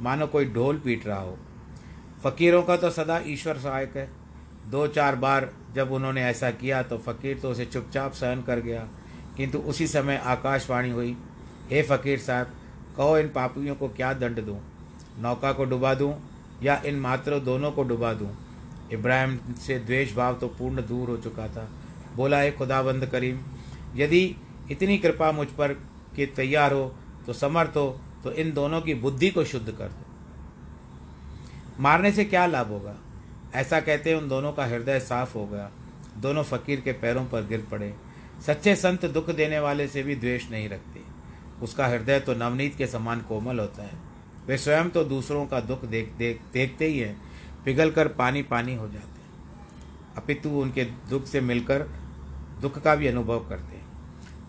मानो 0.00 0.26
कोई 0.26 0.44
ढोल 0.44 0.78
पीट 0.78 1.06
रहा 1.06 1.18
हो। 1.18 1.36
फ़कीरों 2.24 2.62
का 2.62 2.76
तो 2.76 2.90
सदा 2.90 3.20
ईश्वर 3.26 3.58
सहायक 3.58 3.96
है। 3.96 4.08
दो 4.66 4.86
चार 4.88 5.16
बार 5.16 5.50
जब 5.74 5.92
उन्होंने 5.92 6.24
ऐसा 6.24 6.50
किया 6.52 6.82
तो 6.82 6.98
फ़कीर 6.98 7.38
तो 7.38 7.50
उसे 7.50 7.64
चुपचाप 7.66 8.12
सहन 8.12 8.42
कर 8.42 8.60
गया, 8.60 8.88
किंतु 9.36 9.58
उसी 9.60 9.86
समय 9.86 10.16
आकाशवाणी 10.16 10.90
हुई, 10.90 11.16
हे 11.70 11.82
फ़कीर 11.82 12.18
साहब, 12.18 12.52
कहो 12.96 13.18
इन 13.18 13.28
पापियों 13.28 13.74
को 13.74 13.88
क्या 13.90 14.12
दंड 14.14 14.40
दूँ? 14.40 14.58
नौका 15.20 15.52
को 15.52 15.64
डुबा 15.64 15.94
दूँ 15.94 16.14
या 16.62 16.80
इन 16.86 16.98
मात्र 17.00 17.38
दोनों 17.40 17.70
को 17.72 17.82
डुबा 17.82 18.12
दूँ? 18.14 18.30
इब्राहिम 18.92 19.38
से 19.56 19.78
द्वेष 19.78 20.14
भाव 20.14 20.34
तो 20.34 20.48
पूर्ण 20.48 20.86
दूर 20.86 21.08
हो 21.10 21.16
चुका 21.16 21.46
था। 21.48 21.68
बोला 22.16 22.38
है 22.38 22.50
खुदाबंद 22.52 23.06
करीम, 23.06 23.38
यदि 23.96 24.36
इतनी 24.70 24.98
कृपा 24.98 25.30
मुझ 25.32 25.46
पर 25.48 25.72
कि 26.16 26.26
तैयार 26.26 26.72
हो 26.72 26.94
तो 27.26 27.32
समर्थ 27.32 27.76
हो 27.76 28.00
तो 28.24 28.32
इन 28.32 28.52
दोनों 28.52 28.80
की 28.80 28.94
बुद्धि 28.94 29.30
को 29.30 29.44
शुद्ध 29.44 29.66
कर 29.68 29.88
दो। 29.88 30.04
मारने 31.80 32.12
से 32.12 32.24
क्या 32.24 32.46
लाभ 32.46 32.68
होगा? 32.68 32.94
ऐसा 33.54 33.80
कहते 33.80 34.14
उन 34.14 34.28
दोनों 34.28 34.52
का 34.52 34.64
हृदय 34.66 35.00
साफ़ 35.00 35.34
हो 35.34 35.46
गया। 35.46 35.70
दोनों 36.18 36.42
फकीर 36.42 36.80
के 36.80 36.92
पैरों 36.92 37.24
पर 37.24 37.46
गिर 37.46 37.66
पड़े। 37.70 37.94
सच्चे 38.46 38.74
संत 38.76 39.04
दुख 39.06 39.30
देने 39.30 39.58
वाले 39.60 39.86
से 39.88 40.02
भी 40.02 40.14
द्वेष 40.16 40.50
नहीं 40.50 40.68
रखते। 40.68 41.00
उसका 41.62 41.86
हृदय 41.86 42.20
तो 42.20 42.34
नवनीत 42.34 42.76
के 42.76 42.86
समान 42.86 43.20
कोमल 43.20 43.58
होता 43.60 43.82
है। 43.82 44.11
वे 44.46 44.58
स्वयं 44.58 44.90
तो 44.90 45.04
दूसरों 45.04 45.46
का 45.46 45.60
दुख 45.60 45.84
देख 45.84 46.12
देख, 46.12 46.40
देखते 46.52 46.86
ही 46.86 46.98
हैं। 46.98 47.22
पिघल 47.64 47.90
कर 47.90 48.08
पानी 48.08 48.42
पानी 48.42 48.74
हो 48.74 48.88
जाते 48.88 48.98
हैं। 48.98 49.22
अपितु 50.16 50.50
उनके 50.50 50.84
दुख 50.84 51.26
से 51.26 51.40
मिलकर 51.40 51.82
दुख 52.60 52.82
का 52.82 52.94
भी 52.94 53.06
अनुभव 53.06 53.48
करते 53.48 53.76
हैं। 53.76 53.86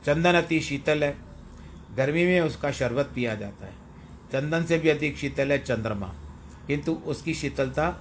चंदन 0.05 0.33
अति 0.33 0.59
शीतल 0.59 1.03
है। 1.03 1.17
गर्मी 1.97 2.25
में 2.25 2.41
उसका 2.41 2.71
शरबत 2.71 3.11
पिया 3.15 3.35
जाता 3.35 3.65
है। 3.65 3.73
चंदन 4.31 4.63
से 4.63 4.77
भी 4.77 4.89
अधिक 4.89 5.17
शीतल 5.17 5.51
है 5.51 5.57
चंद्रमा। 5.57 6.13
किंतु 6.67 6.93
उसकी 6.93 7.33
शीतलता 7.33 7.99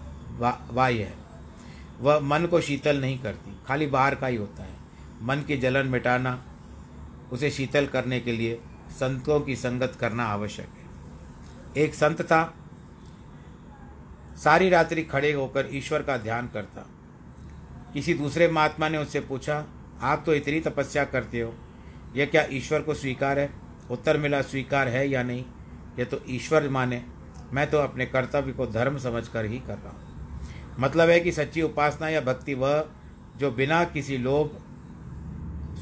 वायु 0.72 0.98
है। 0.98 1.14
वह 2.00 2.20
मन 2.20 2.46
को 2.46 2.60
शीतल 2.60 3.00
नहीं 3.00 3.18
करती। 3.18 3.56
खाली 3.66 3.86
बाहर 3.86 4.14
का 4.14 4.26
ही 4.26 4.36
होता 4.36 4.62
है। 4.62 4.76
मन 5.22 5.36
की 5.36 5.56
जलन 5.56 5.86
मिटाना, 5.86 6.44
उसे 7.32 7.50
शीतल 7.50 7.86
करने 7.86 8.20
के 8.20 8.32
लिए 8.32 8.60
संतों 8.90 9.40
की 9.40 9.56
संगत 9.56 9.96
करना 10.00 10.24
आवश्यक 10.24 10.66
है। 10.66 10.81
एक 11.76 11.94
संत 11.94 12.22
था। 12.22 12.42
सारी 14.36 14.68
रात्रि 14.68 15.02
खड़े 15.02 15.32
होकर 15.32 15.68
ईश्वर 15.72 16.02
का 16.02 16.16
ध्यान 16.16 16.48
करता। 16.48 16.86
किसी 17.94 18.14
दूसरे 18.14 18.48
महात्मा 18.48 18.88
ने 18.88 18.98
उससे 18.98 19.20
पूछा, 19.20 19.64
आप 20.02 20.22
तो 20.26 20.34
इतनी 20.34 20.60
तपस्या 20.60 21.04
करते 21.04 21.40
हो 21.40 21.54
यह 22.16 22.26
क्या 22.26 22.44
ईश्वर 22.50 22.82
को 22.82 22.94
स्वीकार 22.94 23.38
है? 23.38 23.50
उत्तर 23.90 24.16
मिला, 24.18 24.40
स्वीकार 24.42 24.88
है 24.88 25.08
या 25.08 25.22
नहीं? 25.22 25.44
यह 25.98 26.04
तो 26.04 26.20
ईश्वर 26.28 26.68
माने, 26.68 27.02
मैं 27.52 27.70
तो 27.70 27.78
अपने 27.78 28.06
कर्तव्य 28.06 28.52
को 28.52 28.66
धर्म 28.66 28.98
समझकर 28.98 29.44
ही 29.44 29.58
कर 29.58 29.74
रहा 29.74 29.90
हूँ। 29.90 30.76
मतलब 30.80 31.08
है 31.08 31.20
कि 31.20 31.32
सच्ची 31.32 31.62
उपासना 31.62 32.08
या 32.08 32.20
भक्ति 32.20 32.54
वह, 32.54 32.84
जो 33.36 33.50
बिना 33.50 33.84
किसी 33.84 34.18
लोभ, 34.18 34.58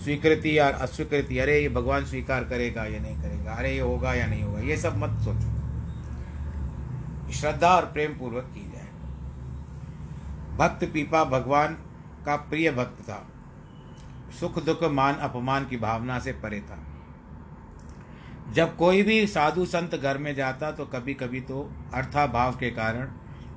स्वीकृति 0.05 0.59
या 0.59 0.69
अस्वीकृति, 0.69 1.39
अरे 1.39 1.61
ये 1.63 1.69
भगवान 1.69 2.05
स्वीकार 2.05 2.45
करेगा 2.45 2.85
या 2.85 3.01
नहीं 3.01 3.17
करेगा, 3.23 3.53
अरे 3.53 3.73
ये 3.73 3.81
होगा 3.81 4.15
या 4.15 4.27
नहीं 4.27 4.43
होगा, 4.43 4.61
ये 4.61 4.77
सब 4.77 4.97
मत 4.97 5.19
सोचो। 5.21 5.60
श्रद्धा 7.31 7.75
और 7.77 7.85
प्रेम 7.85 8.13
पूर्वक 8.13 8.45
की 8.45 8.71
जाए। 8.71 8.89
भक्त 10.57 10.85
पीपा 10.93 11.25
भगवान 11.25 11.75
का 12.27 12.37
प्रिय 12.37 12.71
भक्त 12.73 13.03
था। 13.03 13.27
सुख 14.41 14.63
दुख 14.65 14.83
मान 14.93 15.15
अपमान 15.21 15.67
की 15.67 15.77
भावना 15.77 16.19
से 16.19 16.33
परे 16.33 16.61
था। 16.61 16.79
जब 18.53 18.77
कोई 18.77 19.03
भी 19.03 19.27
साधु 19.27 19.65
संत 19.65 19.95
घर 19.95 20.19
में 20.19 20.35
जाता 20.35 20.71
तो 20.71 20.87
कभी 20.87 21.15
कभी 21.15 21.41
तो 21.41 21.63
अर्थाभाव 21.95 22.57
के 22.57 22.71
कारण 22.71 23.07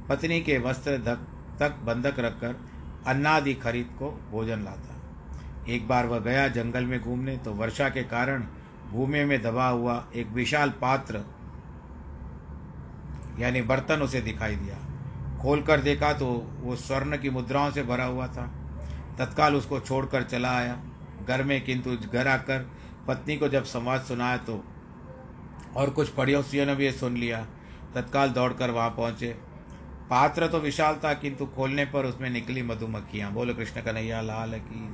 पत्नी 0.09 0.39
के 0.41 0.57
वस्त्र 0.57 0.97
तक 1.59 1.79
बंधक 1.85 2.19
रखकर 2.19 2.55
अन्नादि 3.07 3.53
खरीद 3.53 3.95
को 3.99 4.11
भोजन 4.31 4.63
लाता। 4.63 5.71
एक 5.73 5.87
बार 5.87 6.05
वह 6.05 6.19
गया 6.19 6.47
जंगल 6.47 6.85
में 6.85 6.99
घूमने 7.01 7.37
तो 7.37 7.51
वर्षा 7.53 7.89
के 7.89 8.03
कारण 8.03 8.43
भूमि 8.91 9.23
में 9.25 9.41
दबा 9.41 9.67
हुआ 9.67 10.03
एक 10.15 10.27
विशाल 10.27 10.69
पात्र 10.81 11.23
यानी 13.39 13.61
बर्तन 13.61 14.01
उसे 14.01 14.21
दिखाई 14.21 14.55
दिया। 14.55 14.77
खोलकर 15.41 15.79
देखा 15.79 16.13
तो 16.13 16.27
वो 16.59 16.75
स्वर्ण 16.75 17.17
की 17.17 17.29
मुद्राओं 17.29 17.71
से 17.71 17.83
भरा 17.83 18.05
हुआ 18.05 18.27
था। 18.27 18.45
तत्काल 19.17 19.55
उसको 19.55 19.79
छोड़कर 19.79 20.23
चला 20.23 20.51
आया। 20.51 20.77
घर 21.27 21.43
में 21.43 21.61
किंतु 21.65 21.97
घर 22.13 22.27
आकर 22.27 22.69
पत्नी 23.07 23.37
को 23.37 23.47
जब 23.47 23.63
संवाद 23.63 24.01
सुनाया 24.01 24.37
तो 24.37 24.63
और 25.75 25.89
पड़ियों 25.89 26.13
पड़ोसियों 26.15 26.65
ने 26.65 26.75
भी 26.75 26.91
सुन 26.91 27.17
लिया। 27.17 27.45
तत्काल 27.95 28.29
दौड़कर 28.29 28.71
वहाँ 28.71 28.89
पहुँचे। 28.89 29.27
पात्र 30.09 30.47
तो 30.47 30.59
विशाल 30.59 30.95
था, 31.03 31.13
किंतु 31.13 31.45
खोलने 31.45 31.85
पर 31.85 32.05
उसमें 32.05 32.29
निकली 32.29 32.61
मधुमक्खियाँ। 32.61 33.31
बोलो, 33.31 33.53
कृष्ण 33.53 33.81
कन्हैया, 33.81 34.21
लाल 34.21 34.53
की 34.59 34.87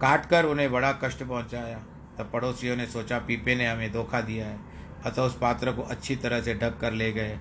काट 0.00 0.26
कर 0.26 0.44
उन्हें 0.44 0.70
बड़ा 0.72 0.92
कष्ट 0.92 1.22
पहुँचाया। 1.22 1.78
तब 2.18 2.30
पड़ोसियों 2.32 2.76
ने 2.76 2.86
सोचा, 2.86 3.18
पीपे 3.18 3.54
ने 3.54 3.66
हमें 3.66 3.92
धोखा 3.92 4.20
दिया 4.20 4.46
है। 4.46 4.58
अतः 5.04 5.22
उस 5.22 5.38
पात्र 5.38 5.72
को 5.72 5.82
अच्छी 5.82 6.16
तरह 6.16 6.40
से 6.40 6.54
ढक 6.54 6.78
कर 6.78 6.92
ले 6.92 7.12
गए, 7.12 7.38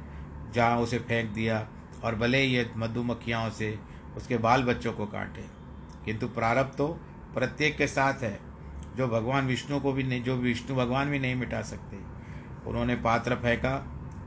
जहाँ 0.54 0.78
उसे 0.80 1.00
फेंक 1.00 1.30
दिया 1.30 1.68
और 2.04 2.16
भले 2.16 2.42
ही 2.42 2.56
ये 2.56 2.72
मधुमक्खियाओं 2.78 3.50
से 3.50 3.80
उसके 4.18 4.38
बाल 4.38 4.64
बच्चों 4.64 4.94
को 4.94 5.06
काटे। 5.06 5.46
किंतु 6.06 6.28
प्रारब्ध 6.28 6.78
तो 6.78 6.88
प्रत्येक 7.34 7.78
के 7.78 7.88
साथ 7.88 8.14
है। 8.14 8.40
जो 8.98 9.08
भगवान 9.08 9.48
विष्णु 9.48 9.80
को 9.80 9.94
भी 9.94 10.04
नहीं, 10.04 10.24
जो 10.24 10.36
विष्णु 10.36 10.78
भगवान 10.78 11.10
भी 11.10 11.20
नहीं 11.20 11.36
मिटा 11.36 11.62
सकते। 11.62 11.98
उन्होंने 12.70 12.96
पात्र 12.96 13.36
फेंका, 13.36 13.76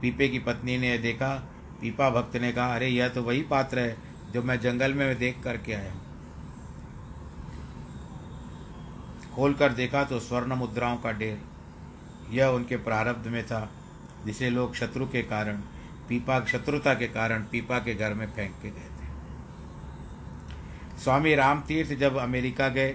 पीपे 0.02 0.28
की 0.28 0.38
पत्नी 0.38 0.78
ने 0.78 0.98
देखा, 0.98 1.48
पीपा 1.80 2.10
भक्त 2.10 2.36
ने 2.36 2.52
कहा, 2.52 2.74
अरे, 2.74 2.88
यह 2.88 3.08
तो 3.08 3.22
वही 3.22 3.42
पात्र 3.42 3.78
है, 3.78 3.96
जो 4.32 4.42
मैं 4.42 4.60
जंगल 4.60 4.94
में 4.94 5.18
देख 5.18 5.42
करके 5.44 5.72
आया 5.72 5.94
खोल 9.34 9.54
कर 9.54 9.72
देखा 9.72 10.04
तो 10.04 10.20
स्वर्ण 10.20 10.52
मुद्राओं 10.52 10.96
का 10.96 11.12
ढेर 11.12 11.42
यह 12.30 12.46
उनके 12.46 12.76
प्रारब्ध 12.76 13.26
में 13.26 13.46
था, 13.46 13.70
जिसे 14.26 14.50
लोग 14.50 14.74
शत्रु 14.74 15.06
के 15.06 15.22
कारण, 15.22 15.56
पीपा 16.08 16.44
शत्रुता 16.44 16.94
के 16.94 17.06
कारण 17.06 17.42
पीपा 17.42 17.78
के 17.78 17.94
घर 17.94 18.14
में 18.14 18.26
फेंक 18.26 18.54
के 18.62 18.70
गए 18.70 18.80
थे। 18.80 19.10
स्वामी 21.00 21.34
राम 21.34 21.60
तीर्थ 21.60 21.90
जब 21.90 22.16
अमेरिका 22.16 22.68
गए 22.68 22.90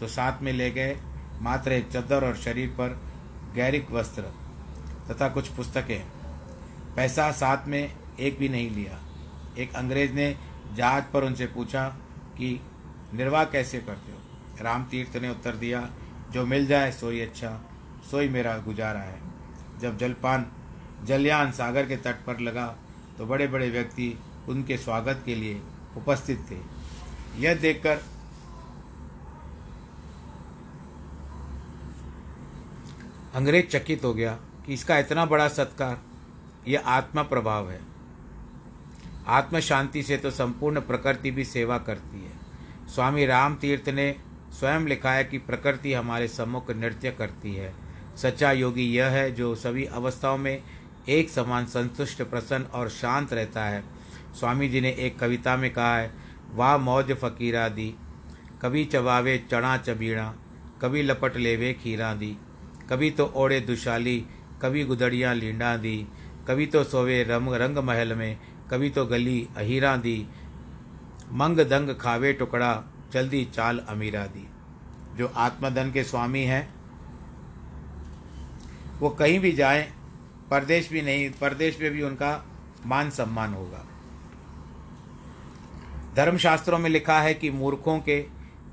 तो 0.00 0.06
साथ 0.06 0.42
में 0.42 0.52
ले 0.52 0.70
गए, 0.70 1.00
मात्र 1.40 1.72
एक 1.72 1.88
चद्दर 1.92 2.24
और 2.24 2.36
शरीर 2.36 2.68
पर 2.68 3.00
गैरिक 3.54 3.90
वस्त्र 3.90 4.22
तथा 5.10 5.28
कुछ 5.28 5.48
पुस्तकें। 5.48 6.04
पैसा 6.96 7.32
साथ 7.32 7.66
में 7.66 7.96
एक 8.20 8.38
भी 8.38 8.48
नहीं 8.48 8.70
लिया। 8.70 9.00
एक 9.58 9.74
अंग्रेज़ 9.74 10.12
ने 10.12 10.36
जहाज़ 10.74 11.04
पर 11.12 11.24
उनसे 11.24 11.46
पूछा 11.46 11.88
कि, 12.38 12.60
निर्वाह 13.14 13.44
कैसे 13.44 13.78
करते 13.78 14.12
हो? 14.12 14.18
राम 14.60 14.84
तीर्थ 14.84 15.16
ने 15.16 15.28
उत्तर 15.28 15.56
दिया, 15.56 15.90
जो 16.30 16.46
मिल 16.46 16.66
जाए 16.66 16.92
सोई 16.92 17.20
अच्छा। 17.20 17.69
सोई 18.02 18.28
मेरा 18.28 18.56
गुजारा 18.58 19.00
है। 19.00 19.18
जब 19.80 19.98
जलपान, 19.98 20.46
जलयान 21.04 21.52
सागर 21.52 21.86
के 21.86 21.96
तट 21.96 22.24
पर 22.24 22.40
लगा 22.40 22.66
तो 23.18 23.26
बड़े 23.26 23.46
बड़े 23.46 23.68
व्यक्ति 23.70 24.12
उनके 24.48 24.76
स्वागत 24.76 25.22
के 25.26 25.34
लिए 25.34 25.60
उपस्थित 25.96 26.46
थे। 26.50 26.58
यह 27.38 27.54
देखकर 27.54 28.00
अंग्रेज़ 33.34 33.66
चकित 33.68 34.04
हो 34.04 34.12
गया 34.14 34.32
कि 34.66 34.72
इसका 34.74 34.98
इतना 34.98 35.24
बड़ा 35.26 35.48
सत्कार, 35.48 36.00
यह 36.68 36.88
आत्मा 36.88 37.22
प्रभाव 37.22 37.70
है। 37.70 37.80
आत्म 39.28 39.60
शांति 39.60 40.02
से 40.02 40.16
तो 40.16 40.30
संपूर्ण 40.30 40.80
प्रकृति 40.80 41.30
भी 41.30 41.44
सेवा 41.44 41.78
करती 41.78 42.20
है। 42.20 42.32
स्वामी 42.88 43.26
राम 43.26 43.54
तीर्थ 43.54 43.88
ने 43.88 44.14
स्वयं 44.50 44.86
लिखा 44.86 45.12
है 45.12 45.24
कि 45.24 45.38
प्रकृति 45.40 45.92
हमारे 45.92 46.28
सम्मुख 46.28 46.70
नृत्य 46.70 47.10
करती 47.10 47.54
है। 47.54 47.72
सच्चा 48.16 48.50
योगी 48.52 48.84
यह 48.86 49.06
है 49.06 49.30
जो 49.32 49.54
सभी 49.54 49.84
अवस्थाओं 49.84 50.38
में 50.38 50.62
एक 51.08 51.30
समान 51.30 51.66
संतुष्ट, 51.66 52.22
प्रसन्न 52.22 52.64
और 52.64 52.88
शांत 52.88 53.32
रहता 53.32 53.64
है। 53.64 53.82
स्वामी 54.40 54.68
जी 54.68 54.80
ने 54.80 54.90
एक 54.98 55.18
कविता 55.18 55.56
में 55.56 55.72
कहा 55.72 55.96
है, 55.96 56.10
वाह 56.54 56.76
मौज 56.76 57.12
फकीरा 57.12 57.68
दी, 57.68 57.94
कभी 58.62 58.84
चबावे 58.84 59.36
चढ़ा 59.50 59.76
चबीड़ा, 59.76 60.32
कभी 60.82 61.02
लपट 61.02 61.36
लेवे 61.36 61.72
खीरा 61.72 62.12
दी, 62.14 62.36
कभी 62.90 63.10
तो 63.10 63.26
ओढ़े 63.26 63.60
दुशाली, 63.60 64.18
कभी 64.62 64.84
गुदड़ियाँ 64.84 65.34
लींडा 65.34 65.76
दी, 65.76 65.96
कभी 66.48 66.66
तो 66.66 66.84
सोवे 66.84 67.22
रंग 67.22 67.54
रंग 67.54 67.78
महल 67.78 68.14
में, 68.14 68.38
कभी 68.70 68.90
तो 68.90 69.04
गली 69.06 69.48
अहीरा 69.56 69.96
दी, 69.96 70.26
मंग 71.32 71.60
दंग 71.60 71.94
खावे 71.96 72.32
टुकड़ा, 72.32 72.82
जल्दी 73.12 73.44
चाल 73.44 73.78
अमीरा 73.88 74.26
दी। 74.26 74.46
जो 75.16 75.32
आत्मधन 75.36 75.90
के 75.92 76.04
स्वामी 76.04 76.42
हैं 76.42 76.79
वो 79.00 79.10
कहीं 79.10 79.40
भी 79.40 79.52
जाएँ, 79.52 79.92
परदेश 80.50 80.90
भी 80.90 81.02
नहीं, 81.02 81.30
परदेश 81.30 81.80
में 81.80 81.90
भी 81.90 82.02
उनका 82.02 82.44
मान 82.86 83.10
सम्मान 83.10 83.54
होगा। 83.54 83.86
धर्मशास्त्रों 86.16 86.78
में 86.78 86.90
लिखा 86.90 87.20
है 87.20 87.34
कि 87.34 87.50
मूर्खों 87.50 88.00
के, 88.00 88.22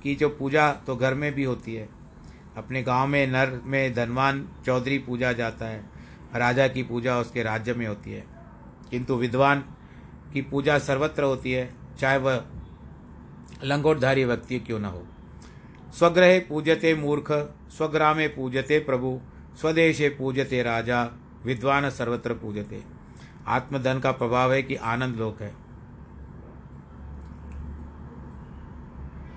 की 0.04 0.16
जो 0.16 0.30
पूजा 0.30 0.72
तो 0.72 0.96
घर 0.96 1.14
में 1.14 1.34
भी 1.34 1.44
होती 1.44 1.76
है। 1.76 1.90
अपने 2.58 2.84
गाँव 2.84 3.08
में, 3.08 3.28
नर 3.28 3.62
में 3.64 3.94
धनवान 3.94 4.50
चौधरी 4.66 4.98
पूजा 4.98 5.34
जाता 5.34 5.66
है, 5.66 5.90
राजा 6.36 6.68
की 6.68 6.84
पूजा 6.84 7.20
उसके 7.20 7.44
राज्य 7.44 7.74
में 7.74 7.88
होती 7.88 8.12
है। 8.12 8.24
किंतु 8.92 9.16
विद्वान 9.16 9.64
की 10.34 10.42
पूजा 10.42 10.80
सर्वत्र 10.80 11.24
होती 11.24 11.52
है, 11.52 11.74
चाहे 12.00 12.18
वह 12.18 12.46
लंगोटधारी 13.64 14.26
व्यक्ति 14.26 14.60
क्यों 14.60 14.80
न 14.80 14.86
हो। 14.86 15.08
स्वग्रहे 15.94 16.40
पूजते 16.40 16.96
मूर्ख, 16.96 17.56
स्वग्रामे 17.70 18.28
पूजते 18.28 18.80
प्रभु 18.80 19.22
स्वदेशे 19.62 20.10
पूजते 20.10 20.64
राजा, 20.64 21.10
विद्वान 21.46 21.90
सर्वत्र 21.90 22.34
पूजते। 22.34 22.84
आत्मधन 23.48 24.00
का 24.00 24.12
प्रभाव 24.12 24.54
है 24.54 24.64
कि 24.64 24.76
आनंद 24.76 25.16
लोक 25.16 25.42
है। 25.42 25.56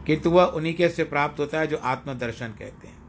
किंतु 0.07 0.31
वह 0.31 0.45
उन्हीं 0.45 0.75
के 0.75 0.89
से 0.89 1.05
प्राप्त 1.05 1.41
होता 1.41 1.59
है 1.59 1.67
जो 1.67 1.77
आत्मदर्शन 1.77 2.49
कहते 2.49 2.89
हैं। 2.89 3.01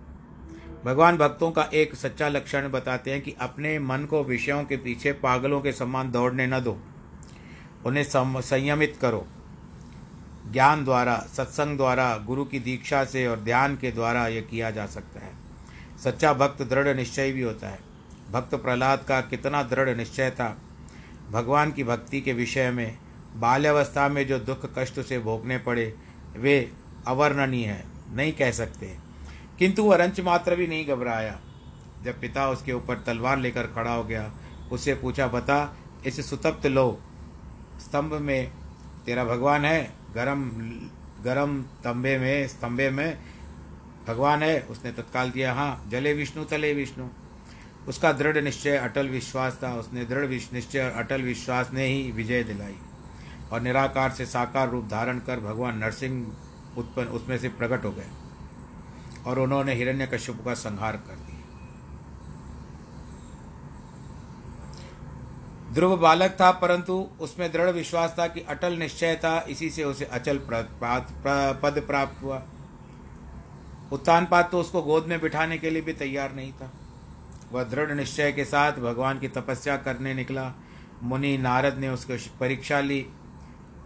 भगवान 0.85 1.17
भक्तों 1.17 1.51
का 1.51 1.63
एक 1.63 1.95
सच्चा 1.95 2.27
लक्षण 2.27 2.69
बताते 2.69 3.11
हैं 3.11 3.21
कि 3.21 3.35
अपने 3.39 3.79
मन 3.79 4.05
को 4.05 4.23
विषयों 4.23 4.63
के 4.63 4.77
पीछे 4.77 5.11
पागलों 5.11 5.61
के 5.61 5.71
समान 5.71 6.11
दौड़ने 6.11 6.47
न 6.47 6.59
दो। 6.59 6.81
उन्हें 7.85 8.05
संयमित 8.41 8.97
करो। 9.01 9.27
ज्ञान 10.51 10.83
द्वारा, 10.85 11.17
सत्संग 11.17 11.77
द्वारा, 11.77 12.17
गुरु 12.17 12.45
की 12.45 12.59
दीक्षा 12.59 13.05
से 13.05 13.27
और 13.27 13.39
ध्यान 13.39 13.75
के 13.75 13.91
द्वारा 13.91 14.27
यह 14.27 14.41
किया 14.41 14.71
जा 14.71 14.85
सकता 14.85 15.19
है। 15.19 15.40
सच्चा 16.03 16.33
भक्त 16.33 16.61
दृढ़ 16.61 16.95
निश्चय 16.95 17.31
भी 17.31 17.41
होता 17.41 17.69
है। 17.69 17.79
भक्त 18.31 18.55
प्रहलाद 18.55 19.03
का 19.07 19.21
कितना 19.21 19.63
दृढ़ 19.63 19.97
निश्चय 19.97 20.29
था। 20.29 20.57
भगवान 21.31 21.71
की 21.71 21.83
भक्ति 21.83 22.21
के 22.21 22.33
विषय 22.33 22.71
में, 22.71 22.97
बाल्यावस्था 23.35 24.07
में 24.07 24.27
जो 24.27 24.39
दुख 24.39 24.77
कष्ट 24.77 25.01
से 25.01 25.19
भोगने 25.19 25.57
पड़े, 25.57 25.95
वे 26.37 26.71
अवर्णनीय 27.07 27.65
है, 27.65 27.85
नहीं 28.13 28.33
कह 28.33 28.51
सकते। 28.51 28.97
किंतु 29.59 29.83
वह 29.83 29.95
रंच 29.95 30.19
मात्र 30.19 30.55
भी 30.55 30.67
नहीं 30.67 30.87
घबराया। 30.87 31.39
जब 32.03 32.21
पिता 32.21 32.49
उसके 32.49 32.73
ऊपर 32.73 32.95
तलवार 32.95 33.37
लेकर 33.37 33.63
खड़ा 33.63 33.93
हो 33.93 34.03
गया 34.03 34.31
उससे 34.71 34.95
पूछा, 34.95 35.27
बता, 35.27 35.77
इस 36.05 36.29
सुतप्त 36.29 36.67
लो, 36.67 37.01
स्तंभ 37.79 38.13
में 38.13 38.51
तेरा 39.05 39.25
भगवान 39.25 39.65
है? 39.65 39.93
गरम 40.15 40.49
गरम 41.23 41.61
तंबे 41.61 42.17
में, 42.17 42.47
स्तंभे 42.47 42.89
में 42.89 43.17
भगवान 44.07 44.43
है, 44.43 44.61
उसने 44.61 44.91
तत्काल 44.91 45.31
दिया 45.31 45.53
हाँ 45.53 45.85
जले 45.87 46.13
विष्णु, 46.13 46.43
तले 46.45 46.73
विष्णु। 46.73 47.07
उसका 47.87 48.11
दृढ़ 48.11 48.37
निश्चय, 48.37 48.77
अटल 48.77 49.07
विश्वास 49.07 49.59
था, 49.63 49.73
उसने 49.75 50.05
दृढ़ 50.05 50.25
निश्चय 50.53 50.83
और 50.83 50.91
अटल 50.91 51.21
विश्वास 51.21 51.71
ने 51.73 51.85
ही 51.85 52.11
विजय 52.11 52.43
दिलाई। 52.43 52.75
और 53.51 53.61
निराकार 53.61 54.11
से 54.11 54.25
साकार 54.25 54.69
रूप 54.69 54.85
धारण 54.85 55.19
कर 55.19 55.39
भगवान 55.39 55.77
नरसिंह 55.77 56.27
उत्पन्न 56.77 57.07
उसमें 57.07 57.37
से 57.37 57.49
प्रकट 57.49 57.85
हो 57.85 57.91
गए। 57.91 58.07
और 59.27 59.39
उन्होंने 59.39 59.73
हिरण्य 59.73 59.91
हिरण्यकश्यप 59.91 60.41
का 60.45 60.53
संहार 60.53 60.97
कर 60.97 61.15
दिया। 61.15 61.27
ध्रुव 65.73 65.97
बालक 65.97 66.37
था, 66.41 66.51
परंतु 66.51 67.09
उसमें 67.19 67.51
दृढ़ 67.51 67.69
विश्वास 67.69 68.15
था 68.19 68.27
कि 68.27 68.39
अटल 68.39 68.73
निश्चय 68.73 69.15
था, 69.15 69.45
इसी 69.49 69.69
से 69.69 69.83
उसे 69.83 70.05
अचल 70.05 70.37
पद 71.63 71.83
प्राप्त 71.87 72.23
हुआ। 72.23 72.43
उत्तानपाद 73.91 74.49
तो 74.51 74.59
उसको 74.59 74.81
गोद 74.81 75.05
में 75.05 75.19
बिठाने 75.21 75.57
के 75.57 75.69
लिए 75.69 75.81
भी 75.81 75.93
तैयार 75.93 76.33
नहीं 76.33 76.51
था। 76.51 76.71
वह 77.51 77.63
दृढ़ 77.63 77.91
निश्चय 77.91 78.31
के 78.31 78.45
साथ 78.45 78.71
भगवान 78.73 79.19
की 79.19 79.27
तपस्या 79.27 79.77
करने 79.77 80.13
निकला। 80.13 80.51
मुनि 81.03 81.37
नारद 81.37 81.77
ने 81.77 81.89
उसको 81.89 82.17
परीक्षा 82.39 82.79
ली, 82.79 82.99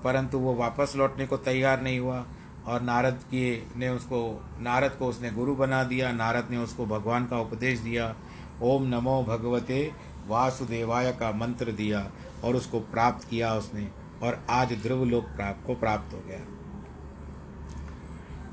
परंतु 0.04 0.40
वो 0.40 0.54
वापस 0.54 0.94
लौटने 0.96 1.28
को 1.28 1.38
तैयार 1.38 1.82
नहीं 1.82 2.00
हुआ 2.00 2.26
और 2.68 2.82
नारद 2.82 3.20
की 3.26 3.68
ने 3.78 3.90
उसको, 3.90 4.20
नारद 4.60 4.96
को 5.00 5.08
उसने 5.08 5.32
गुरु 5.32 5.56
बना 5.56 5.84
दिया। 5.84 6.12
नारद 6.12 6.48
ने 6.52 6.58
उसको 6.58 6.86
भगवान 6.86 7.26
का 7.26 7.40
उपदेश 7.40 7.80
दिया। 7.80 8.16
ओम 8.64 8.84
नमो 8.88 9.24
भगवते 9.24 9.92
वासुदेवाय 10.28 11.12
का 11.12 11.32
मंत्र 11.32 11.72
दिया 11.72 12.10
और 12.44 12.56
उसको 12.56 12.80
प्राप्त 12.80 13.28
किया 13.30 13.54
उसने 13.56 13.88
और 14.24 14.46
आज 14.50 14.74
ध्रुव 14.74 15.04
लोक 15.06 15.26
प्राप्त 15.26 15.66
को 15.68 15.76
प्राप्त 15.76 16.14
हो 16.14 16.20
गया। 16.28 16.40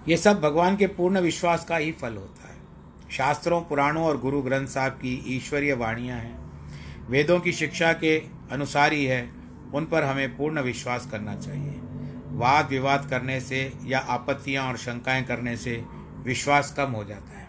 ये 0.09 0.17
सब 0.17 0.41
भगवान 0.41 0.77
के 0.77 0.87
पूर्ण 0.87 1.21
विश्वास 1.21 1.65
का 1.65 1.77
ही 1.77 1.93
फल 1.93 2.15
होता 2.15 2.49
है। 2.49 2.57
शास्त्रों, 3.11 3.61
पुराणों 3.61 4.05
और 4.05 4.21
गुरु 4.21 4.43
ग्रंथ 4.43 4.67
साहब 4.67 4.93
की 4.93 5.25
ईश्वरीय 5.37 5.73
वाणियाँ 5.73 6.19
हैं। 6.19 6.39
वेदों 7.09 7.41
की 7.41 7.53
शिक्षा 7.53 7.93
के 7.93 8.23
अनुसार 8.53 8.93
ही 8.93 9.05
है, 9.05 9.33
उन 9.75 9.87
पर 9.87 10.05
हमें 10.05 10.37
पूर्ण 10.37 10.61
विश्वास 10.61 11.09
करना 11.11 11.37
चाहिए। 11.37 11.81
वाद 12.29 12.69
विवाद 12.69 13.07
करने 13.11 13.41
से 13.41 13.73
या 13.85 13.99
आपत्तियाँ 13.99 14.69
और 14.69 14.77
शंकाएँ 14.77 15.25
करने 15.25 15.57
से 15.57 15.85
विश्वास 16.25 16.75
कम 16.77 16.91
हो 16.91 17.05
जाता 17.05 17.39
है। 17.39 17.49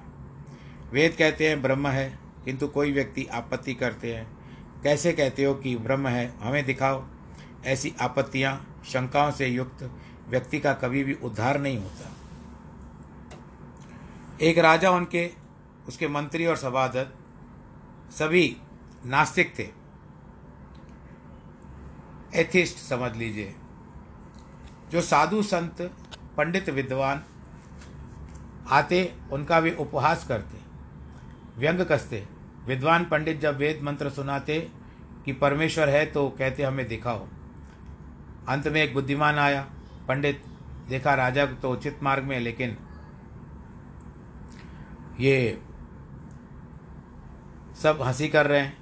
वेद 0.91 1.15
कहते 1.19 1.49
हैं, 1.49 1.61
ब्रह्म 1.61 1.87
है, 1.87 2.19
किंतु 2.45 2.67
कोई 2.67 2.91
व्यक्ति 2.91 3.25
आपत्ति 3.25 3.73
करते 3.73 4.15
हैं। 4.15 4.27
कैसे 4.83 5.13
कहते 5.13 5.43
हो 5.43 5.53
कि 5.53 5.75
ब्रह्म 5.75 6.07
है, 6.07 6.33
हमें 6.41 6.65
दिखाओ। 6.65 7.05
ऐसी 7.65 7.93
आपत्तियाँ, 8.01 8.81
शंकाओं 8.85 9.31
से 9.31 9.47
युक्त 9.47 9.91
व्यक्ति 10.29 10.59
का 10.59 10.73
कभी 10.73 11.03
भी 11.03 11.13
उद्धार 11.13 11.59
नहीं 11.59 11.77
होता। 11.77 12.15
एक 14.41 14.57
राजा 14.57 14.91
उनके, 14.91 15.29
उसके 15.87 16.07
मंत्री 16.07 16.45
और 16.45 16.55
सभासद 16.55 17.13
सभी 18.11 18.57
नास्तिक 19.05 19.53
थे। 19.59 19.67
एथिस्ट 22.35 22.77
समझ 22.77 23.15
लीजिए। 23.15 23.55
जो 24.91 25.01
साधु 25.01 25.41
संत, 25.43 25.81
पंडित, 26.37 26.69
विद्वान 26.69 27.23
आते, 28.67 29.13
उनका 29.31 29.59
भी 29.59 29.71
उपहास 29.71 30.27
करते, 30.27 30.57
व्यंग 31.57 31.79
कसते। 31.79 32.27
विद्वान 32.65 33.05
पंडित 33.05 33.39
जब 33.39 33.57
वेद 33.57 33.81
मंत्र 33.83 34.09
सुनाते 34.09 34.59
कि 35.25 35.33
परमेश्वर 35.33 35.89
है 35.89 36.05
तो 36.05 36.29
कहते, 36.29 36.63
हमें 36.63 36.87
दिखाओ। 36.87 37.27
अंत 38.47 38.67
में 38.67 38.81
एक 38.83 38.93
बुद्धिमान 38.93 39.35
आया, 39.35 39.61
पंडित, 40.07 40.43
देखा 40.89 41.13
राजा 41.13 41.45
तो 41.45 41.71
उचित 41.71 41.99
मार्ग 42.03 42.23
में, 42.23 42.39
लेकिन 42.39 42.77
ये 45.19 45.61
सब 47.83 47.99
हँसी 48.01 48.27
कर 48.27 48.47
रहे 48.47 48.59
हैं, 48.59 48.77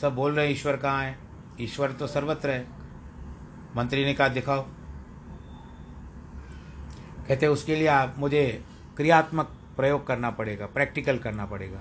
सब 0.00 0.14
बोल 0.14 0.32
रहे 0.32 0.46
हैं, 0.46 0.52
ईश्वर 0.52 0.76
कहाँ 0.76 1.02
है? 1.02 1.18
ईश्वर 1.60 1.92
तो 1.92 2.06
सर्वत्र 2.06 2.50
है। 2.50 2.66
मंत्री 3.76 4.04
ने 4.04 4.14
कहा, 4.14 4.28
दिखाओ। 4.28 4.66
कहते, 7.28 7.46
उसके 7.46 7.76
लिए 7.76 7.86
आप, 7.86 8.14
मुझे 8.18 8.64
क्रियात्मक 8.96 9.46
प्रयोग 9.76 10.06
करना 10.06 10.30
पड़ेगा, 10.30 10.66
प्रैक्टिकल 10.66 11.18
करना 11.18 11.46
पड़ेगा। 11.46 11.78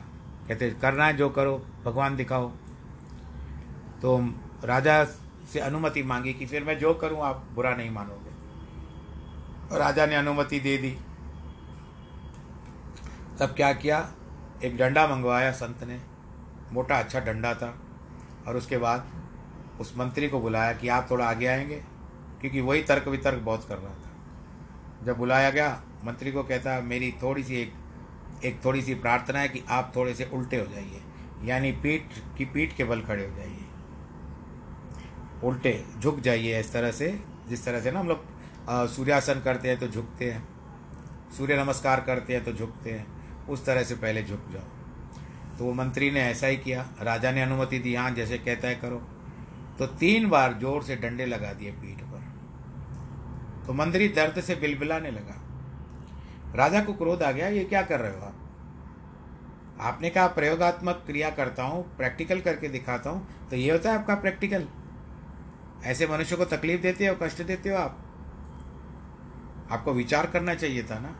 कहते, 0.47 0.71
करना 0.71 1.05
है 1.05 1.17
जो 1.17 1.29
करो, 1.29 1.65
भगवान 1.85 2.15
दिखाओ। 2.15 2.51
तो 4.01 4.33
राजा 4.63 5.05
से 5.53 5.59
अनुमति 5.59 6.03
मांगी 6.03 6.33
कि 6.33 6.45
फिर 6.45 6.63
मैं 6.63 6.79
जो 6.79 6.93
करूँ, 6.93 7.21
आप 7.21 7.45
बुरा 7.53 7.75
नहीं 7.75 7.89
मानोगे। 7.89 8.35
राजा 9.77 10.05
ने 10.05 10.15
अनुमति 10.15 10.59
दे 10.59 10.77
दी। 10.77 10.97
तब 13.39 13.47
क्या 13.47 13.71
किया? 13.73 13.97
एक 14.63 14.77
डंडा 14.77 15.07
मंगवाया 15.07 15.51
संत 15.51 15.83
ने। 15.83 15.99
मोटा 16.73 16.99
अच्छा 16.99 17.19
डंडा 17.19 17.53
था। 17.53 17.75
और 18.47 18.57
उसके 18.57 18.77
बाद 18.77 19.07
उस 19.79 19.93
मंत्री 19.97 20.27
को 20.29 20.39
बुलाया 20.39 20.73
कि 20.73 20.87
आप 20.87 21.07
थोड़ा 21.11 21.29
आगे 21.29 21.45
आएँगे, 21.45 21.75
क्योंकि 22.41 22.61
वही 22.61 22.83
तर्क 22.83 23.07
वितर्क 23.07 23.41
बहुत 23.41 23.67
कर 23.67 23.77
रहा 23.77 23.93
था। 23.93 25.05
जब 25.05 25.17
बुलाया 25.17 25.49
गया, 25.49 25.81
मंत्री 26.05 26.31
को 26.31 26.43
कहता, 26.43 26.79
मेरी 26.81 27.11
थोड़ी 27.23 27.43
सी 27.43 27.55
एक 27.55 27.73
एक 28.43 28.59
थोड़ी 28.65 28.81
सी 28.81 28.93
प्रार्थना 28.95 29.39
है 29.39 29.47
कि 29.49 29.63
आप 29.69 29.91
थोड़े 29.95 30.13
से 30.13 30.29
उल्टे 30.33 30.57
हो 30.57 30.65
जाइए। 30.65 31.01
यानी 31.43 31.71
पीठ 31.71 32.01
की 32.37 32.45
पीठ 32.45 32.75
के 32.75 32.83
बल 32.83 33.01
खड़े 33.01 33.27
हो 33.27 33.35
जाइए। 33.35 33.65
उल्टे, 35.43 35.83
झुक 35.99 36.19
जाइए 36.19 36.59
इस 36.59 36.73
तरह 36.73 36.91
से, 36.91 37.19
जिस 37.49 37.65
तरह 37.65 37.81
से 37.81 37.91
ना 37.91 37.99
हम 37.99 38.07
लोग 38.07 38.25
सूर्यासन 38.89 39.39
करते 39.39 39.69
हैं 39.69 39.79
तो 39.79 39.87
झुकते 39.87 40.31
हैं। 40.31 40.47
सूर्य 41.37 41.57
नमस्कार 41.57 42.01
करते 42.01 42.33
हैं 42.33 42.43
तो 42.43 42.53
झुकते 42.53 42.91
हैं। 42.91 43.14
उस 43.49 43.65
तरह 43.65 43.83
से 43.83 43.95
पहले 43.95 44.23
झुक 44.23 44.39
जाओ। 44.51 45.57
तो 45.57 45.65
वो 45.65 45.73
मंत्री 45.73 46.11
ने 46.11 46.21
ऐसा 46.21 46.47
ही 46.47 46.57
किया, 46.57 46.89
राजा 47.01 47.31
ने 47.31 47.41
अनुमति 47.41 47.79
दी 47.79 47.95
हाँ 47.95 48.11
जैसे 48.11 48.37
कहता 48.37 48.67
है 48.67 48.75
करो। 48.75 48.97
तो 49.79 49.85
तीन 49.85 50.29
बार 50.29 50.53
ज़ोर 50.53 50.83
से 50.83 50.95
डंडे 50.95 51.25
लगा 51.25 51.53
दिए 51.53 51.71
पीठ 51.71 52.01
पर। 52.01 52.23
तो 53.67 53.73
मंत्री 53.73 54.07
दर्द 54.07 54.41
से 54.41 54.55
बिलबिलाने 54.55 55.11
लगा। 55.11 55.41
राजा 56.55 56.83
को 56.83 56.93
क्रोध 56.93 57.23
आ 57.23 57.31
गया, 57.31 57.47
ये 57.47 57.63
क्या 57.63 57.81
कर 57.81 57.99
रहे 57.99 58.11
हो 58.11 58.25
आप? 58.25 58.35
आपने 59.81 60.09
कहा 60.09 60.27
प्रयोगात्मक 60.27 61.03
क्रिया 61.05 61.29
करता 61.29 61.63
हूँ, 61.63 61.97
प्रैक्टिकल 61.97 62.41
करके 62.41 62.67
दिखाता 62.67 63.09
हूँ। 63.09 63.49
तो 63.49 63.55
ये 63.55 63.71
होता 63.71 63.91
है 63.91 63.99
आपका 63.99 64.15
प्रैक्टिकल? 64.15 64.67
ऐसे 65.83 66.07
मनुष्य 66.07 66.35
को 66.35 66.45
तकलीफ़ 66.45 66.81
देते 66.81 67.07
हो, 67.07 67.15
कष्ट 67.21 67.41
देते 67.41 67.69
हो 67.69 67.75
आप? 67.75 68.01
आपको 69.71 69.93
विचार 69.93 70.25
करना 70.25 70.55
चाहिए 70.55 70.83
था 70.83 70.99
ना? 70.99 71.15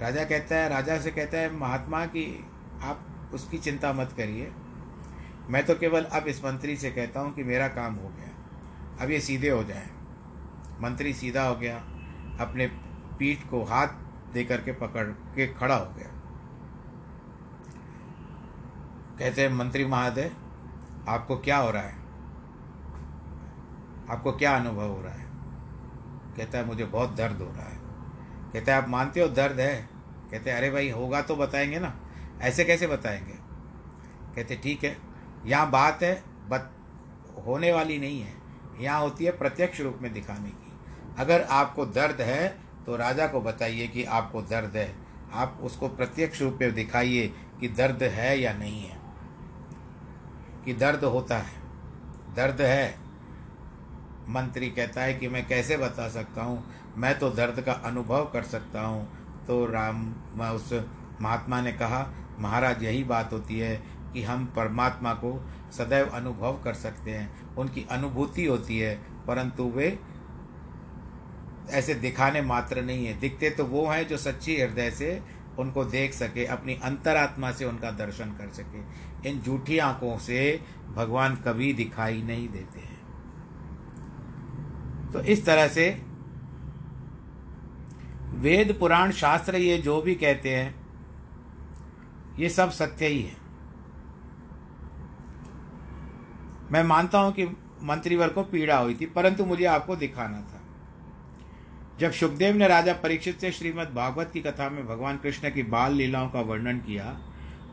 राजा 0.00 0.24
कहता 0.24 0.54
है, 0.54 0.68
राजा 0.68 0.98
से 0.98 1.10
कहता 1.10 1.38
है, 1.38 1.56
महात्मा 1.56 2.06
कि, 2.06 2.50
आप 2.82 3.30
उसकी 3.34 3.58
चिंता 3.58 3.92
मत 3.92 4.14
करिए। 4.16 4.52
मैं 5.48 5.66
तो 5.66 5.74
केवल 5.74 6.04
अब 6.04 6.26
इस 6.26 6.44
मंत्री 6.44 6.76
से 6.76 6.90
कहता 6.90 7.20
हूँ 7.20 7.34
कि 7.34 7.44
मेरा 7.44 7.68
काम 7.68 7.94
हो 7.94 8.08
गया। 8.08 8.28
अब 9.04 9.10
ये 9.10 9.20
सीधे 9.20 9.50
हो 9.50 9.64
जाए। 9.64 9.86
मंत्री 10.80 11.14
सीधा 11.14 11.42
हो 11.42 11.56
गया, 11.56 11.76
अपने 12.40 12.66
पीठ 13.18 13.38
को 13.50 13.64
हाथ 13.64 13.88
दे 14.32 14.44
करके 14.44 14.72
पकड़ 14.72 15.04
के 15.04 15.46
खड़ा 15.46 15.76
हो 15.76 15.94
गया। 15.94 16.08
कहते 19.18 19.42
हैं, 19.42 19.52
मंत्री 19.52 19.84
महोदय, 19.84 20.32
आपको 21.08 21.36
क्या 21.36 21.56
हो 21.56 21.70
रहा 21.70 21.82
है? 21.82 21.94
आपको 24.10 24.32
क्या 24.32 24.56
अनुभव 24.56 24.88
हो 24.88 25.02
रहा 25.02 25.12
है? 25.12 25.26
कहता 26.36 26.58
है, 26.58 26.66
मुझे 26.66 26.84
बहुत 26.84 27.16
दर्द 27.16 27.36
हो 27.36 27.52
रहा 27.56 27.66
है। 27.66 27.75
कहते 28.56 28.72
आप 28.72 28.88
मानते 28.88 29.20
हो 29.20 29.28
दर्द 29.28 29.60
है? 29.60 29.88
कहते 30.30 30.50
अरे 30.50 30.70
भाई, 30.70 30.90
होगा 30.90 31.22
तो 31.22 31.36
बताएँगे 31.36 31.78
ना। 31.78 32.00
ऐसे 32.40 32.64
कैसे 32.64 32.86
बताएँगे? 32.86 33.34
कहते 34.36 34.56
ठीक 34.56 34.84
है, 34.84 34.96
यहाँ 35.46 35.70
बात 35.70 36.02
है, 36.02 36.22
बत, 36.48 36.70
होने 37.46 37.72
वाली 37.72 37.98
नहीं 37.98 38.20
है। 38.20 38.34
यहाँ 38.80 39.00
होती 39.00 39.24
है 39.24 39.30
प्रत्यक्ष 39.30 39.80
रूप 39.80 39.98
में 40.02 40.12
दिखाने 40.12 40.48
की। 40.48 40.72
अगर 41.18 41.42
आपको 41.42 41.86
दर्द 41.86 42.20
है 42.20 42.58
तो 42.86 42.96
राजा 42.96 43.26
को 43.26 43.40
बताइए 43.40 43.88
कि 43.88 44.04
आपको 44.04 44.42
दर्द 44.42 44.76
है। 44.76 44.94
आप 45.32 45.58
उसको 45.62 45.88
प्रत्यक्ष 45.88 46.42
रूप 46.42 46.58
में 46.60 46.74
दिखाइए 46.74 47.34
कि 47.60 47.68
दर्द 47.68 48.02
है 48.02 48.40
या 48.40 48.52
नहीं 48.52 48.82
है। 48.82 48.96
कि 50.64 50.72
दर्द 50.72 51.04
होता 51.04 51.38
है। 51.38 51.60
दर्द 52.34 52.60
है। 52.60 53.05
मंत्री 54.28 54.68
कहता 54.70 55.02
है 55.02 55.14
कि 55.14 55.28
मैं 55.28 55.46
कैसे 55.48 55.76
बता 55.76 56.08
सकता 56.08 56.42
हूँ? 56.42 56.64
मैं 56.96 57.18
तो 57.18 57.30
दर्द 57.30 57.60
का 57.60 57.72
अनुभव 57.84 58.24
कर 58.32 58.42
सकता 58.44 58.80
हूँ। 58.80 59.06
तो 59.46 59.64
राम 59.66 60.06
उस 60.54 60.72
महात्मा 61.20 61.60
ने 61.60 61.72
कहा, 61.72 62.06
महाराज, 62.40 62.82
यही 62.84 63.04
बात 63.04 63.32
होती 63.32 63.58
है 63.58 63.76
कि 64.12 64.22
हम 64.22 64.44
परमात्मा 64.56 65.12
को 65.14 65.32
सदैव 65.72 66.08
अनुभव 66.08 66.60
कर 66.64 66.74
सकते 66.74 67.10
हैं। 67.10 67.54
उनकी 67.56 67.86
अनुभूति 67.90 68.44
होती 68.46 68.78
है, 68.78 68.94
परंतु 69.26 69.64
वे 69.66 69.98
ऐसे 71.70 71.94
दिखाने 71.94 72.42
मात्र 72.42 72.82
नहीं 72.82 73.06
है। 73.06 73.18
दिखते 73.20 73.50
तो 73.50 73.64
वो 73.64 73.86
हैं 73.86 74.06
जो 74.08 74.16
सच्ची 74.16 74.60
हृदय 74.60 74.90
से 74.90 75.20
उनको 75.58 75.84
देख 75.84 76.12
सके, 76.12 76.44
अपनी 76.46 76.74
अंतरात्मा 76.84 77.50
से 77.52 77.64
उनका 77.64 77.90
दर्शन 77.92 78.32
कर 78.32 78.48
सके। 78.54 79.28
इन 79.28 79.40
झूठी 79.40 79.78
आँखों 79.78 80.18
से 80.18 80.60
भगवान 80.94 81.36
कभी 81.36 81.72
दिखाई 81.72 82.22
नहीं 82.22 82.48
देते 82.48 82.80
हैं। 82.80 82.95
तो 85.16 85.20
इस 85.22 85.44
तरह 85.46 85.68
से 85.68 85.88
वेद, 88.36 88.76
पुराण, 88.80 89.10
शास्त्र, 89.10 89.56
ये 89.56 89.76
जो 89.78 90.00
भी 90.02 90.14
कहते 90.14 90.54
हैं, 90.54 90.74
ये 92.38 92.48
सब 92.48 92.70
सत्य 92.70 93.06
ही 93.06 93.22
है। 93.22 93.36
मैं 96.72 96.82
मानता 96.84 97.18
हूँ 97.18 97.32
कि 97.32 97.44
मंत्रीवर 97.82 98.28
को 98.28 98.42
पीड़ा 98.42 98.76
हुई 98.76 98.94
थी, 98.94 99.06
परंतु 99.06 99.44
मुझे 99.44 99.64
आपको 99.64 99.96
दिखाना 99.96 100.40
था। 100.42 100.60
जब 102.00 102.12
सुखदेव 102.12 102.56
ने 102.56 102.68
राजा 102.68 102.92
परीक्षित 102.94 103.40
से 103.40 103.52
श्रीमद् 103.52 103.94
भागवत 103.94 104.30
की 104.32 104.40
कथा 104.40 104.68
में 104.68 104.86
भगवान 104.86 105.16
कृष्ण 105.16 105.50
की 105.50 105.62
बाल 105.62 105.94
लीलाओं 105.94 106.28
का 106.30 106.40
वर्णन 106.42 106.78
किया 106.80 107.16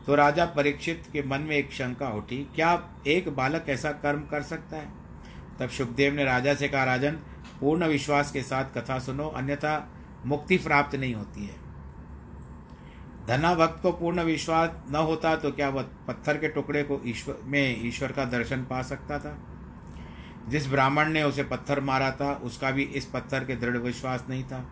तो 0.06 0.14
राजा 0.14 0.44
परीक्षित 0.46 1.04
के 1.12 1.22
मन 1.22 1.40
में 1.40 1.56
एक 1.56 1.72
शंका 1.72 2.08
उठी, 2.08 2.36
क्या 2.54 2.72
एक 3.06 3.28
बालक 3.36 3.66
ऐसा 3.68 3.92
कर्म 3.92 4.26
कर 4.30 4.42
सकता 4.44 4.76
है? 4.76 4.88
तब 5.60 5.68
सुखदेव 5.68 6.14
ने 6.14 6.24
राजा 6.24 6.54
से 6.54 6.68
कहा, 6.68 6.84
राजन 6.84 7.18
पूर्ण 7.60 7.86
विश्वास 7.86 8.32
के 8.32 8.42
साथ 8.42 8.64
कथा 8.64 8.98
सुनो, 8.98 9.28
अन्यथा 9.28 9.92
मुक्ति 10.26 10.56
प्राप्त 10.56 10.96
नहीं 10.96 11.14
होती 11.14 11.46
है। 11.46 11.64
धना 13.26 13.54
भक्त 13.54 13.82
को 13.82 13.92
पूर्ण 13.92 14.22
विश्वास 14.22 14.70
न 14.90 14.96
होता 14.96 15.36
तो 15.36 15.50
क्या 15.50 15.68
वह 15.68 15.82
पत्थर 15.82 16.36
के 16.36 16.48
टुकड़े 16.48 16.82
को 16.82 17.00
ईश्वर 17.06 17.36
में 17.44 17.86
ईश्वर 17.86 18.12
का 18.12 18.24
दर्शन 18.24 18.62
पा 18.64 18.82
सकता 18.82 19.18
था? 19.18 19.38
जिस 20.48 20.68
ब्राह्मण 20.68 21.08
ने 21.08 21.22
उसे 21.22 21.42
पत्थर 21.42 21.80
मारा 21.80 22.10
था, 22.10 22.32
उसका 22.32 22.70
भी 22.70 22.82
इस 22.82 23.04
पत्थर 23.04 23.44
के 23.44 23.56
दृढ़ 23.56 23.76
विश्वास 23.76 24.24
नहीं 24.28 24.44
था। 24.44 24.68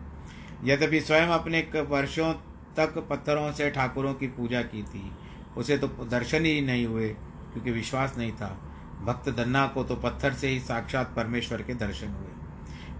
यद्यपि 0.63 1.01
स्वयं 1.01 1.27
अपने 1.27 1.59
वर्षों 1.89 2.33
तक 2.77 3.07
पत्थरों 3.09 3.51
से 3.51 3.69
ठाकुरों 3.69 4.13
की 4.13 4.27
पूजा 4.27 4.61
की 4.61 4.83
थी, 4.83 5.11
उसे 5.57 5.77
तो 5.77 5.87
दर्शन 5.87 6.45
ही 6.45 6.61
नहीं 6.61 6.85
हुए, 6.85 7.09
क्योंकि 7.53 7.71
विश्वास 7.71 8.17
नहीं 8.17 8.31
था। 8.31 8.59
भक्त 9.03 9.29
धन्ना 9.29 9.67
को 9.67 9.83
तो 9.83 9.95
पत्थर 9.95 10.33
से 10.33 10.47
ही 10.47 10.59
साक्षात 10.59 11.13
परमेश्वर 11.15 11.61
के 11.61 11.73
दर्शन 11.73 12.07
हुए। 12.07 12.32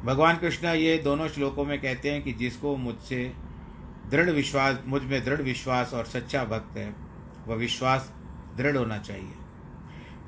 भगवान 0.06 0.38
कृष्ण 0.38 0.68
ये 0.68 0.97
दोनों 0.97 1.28
श्लोकों 1.28 1.66
में 1.66 1.82
कहते 1.82 2.12
हैं 2.12 2.22
कि 2.24 2.32
जिसको 2.34 2.76
मुझसे 2.78 3.34
दृढ़ 4.10 4.30
विश्वास, 4.30 4.80
मुझमें 4.86 5.24
दृढ़ 5.26 5.41
विश्वास 5.41 5.93
और 5.93 6.06
सच्चा 6.06 6.43
भक्त 6.43 6.78
है, 6.78 6.93
वह 7.47 7.56
विश्वास 7.56 8.12
दृढ़ 8.58 8.78
होना 8.78 8.97
चाहिए। 8.97 9.34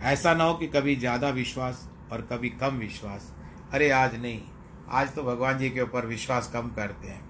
ऐसा 0.04 0.34
ना 0.34 0.44
हो 0.44 0.54
कि 0.54 0.68
कभी 0.68 0.96
ज़्यादा 0.96 1.30
विश्वास 1.30 1.90
और 2.12 2.22
कभी 2.22 2.50
कम 2.50 2.78
विश्वास। 2.78 3.32
अरे 3.72 3.90
आज 3.90 4.16
नहीं, 4.22 4.42
आज 4.90 5.14
तो 5.16 5.24
भगवान 5.24 5.58
जी 5.58 5.70
के 5.70 5.82
ऊपर 5.82 6.06
विश्वास 6.06 6.50
कम 6.54 6.70
करते 6.70 7.08
हैं। 7.08 7.24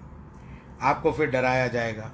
आपको 0.82 1.12
फिर 1.12 1.30
डराया 1.30 1.66
जाएगा। 1.68 2.10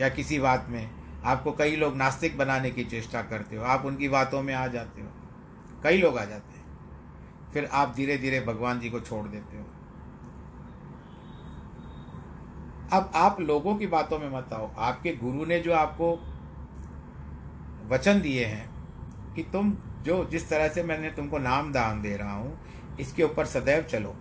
या 0.00 0.08
किसी 0.08 0.38
बात 0.38 0.66
में 0.68 0.90
आपको 1.24 1.52
कई 1.52 1.76
लोग 1.76 1.96
नास्तिक 1.96 2.36
बनाने 2.38 2.70
की 2.70 2.84
चेष्टा 2.84 3.22
करते 3.22 3.56
हो, 3.56 3.64
आप 3.64 3.84
उनकी 3.84 4.08
बातों 4.08 4.42
में 4.42 4.54
आ 4.54 4.66
जाते 4.66 5.02
हो। 5.02 5.08
कई 5.82 5.98
लोग 5.98 6.18
आ 6.18 6.24
जाते 6.24 6.48
हैं। 6.48 6.53
फिर 7.54 7.68
आप 7.72 7.92
धीरे 7.96 8.16
धीरे 8.18 8.40
भगवान 8.40 8.80
जी 8.80 8.90
को 8.90 9.00
छोड़ 9.00 9.28
देते 9.28 9.56
हो। 9.56 9.64
अब 12.92 13.12
आप 13.14 13.40
लोगों 13.40 13.74
की 13.76 13.86
बातों 13.86 14.18
में 14.18 14.28
मत 14.30 14.52
आओ। 14.52 14.70
आपके 14.78 15.16
गुरु 15.16 15.44
ने 15.44 15.60
जो 15.60 15.72
आपको 15.72 16.12
वचन 17.88 18.20
दिए 18.20 18.44
हैं 18.44 18.68
कि 19.34 19.42
तुम 19.42 19.76
जो 20.02 20.24
जिस 20.24 20.48
तरह 20.48 20.68
से 20.68 20.82
मैंने 20.82 21.10
तुमको 21.10 21.38
नाम 21.38 21.72
दान 21.72 22.02
दे 22.02 22.16
रहा 22.16 22.32
हूँ, 22.32 22.58
इसके 23.00 23.22
ऊपर 23.22 23.44
सदैव 23.44 23.82
चलो। 23.82 24.14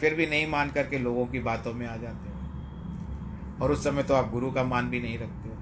फिर 0.00 0.14
भी 0.14 0.26
नहीं 0.26 0.46
मान 0.46 0.70
करके 0.70 0.98
लोगों 0.98 1.26
की 1.26 1.40
बातों 1.40 1.72
में 1.74 1.86
आ 1.86 1.96
जाते 1.96 2.30
हो। 2.30 3.62
और 3.62 3.72
उस 3.72 3.84
समय 3.84 4.02
तो 4.02 4.14
आप 4.14 4.30
गुरु 4.30 4.50
का 4.50 4.64
मान 4.64 4.90
भी 4.90 5.00
नहीं 5.00 5.18
रखते 5.18 5.48
हो। 5.48 5.54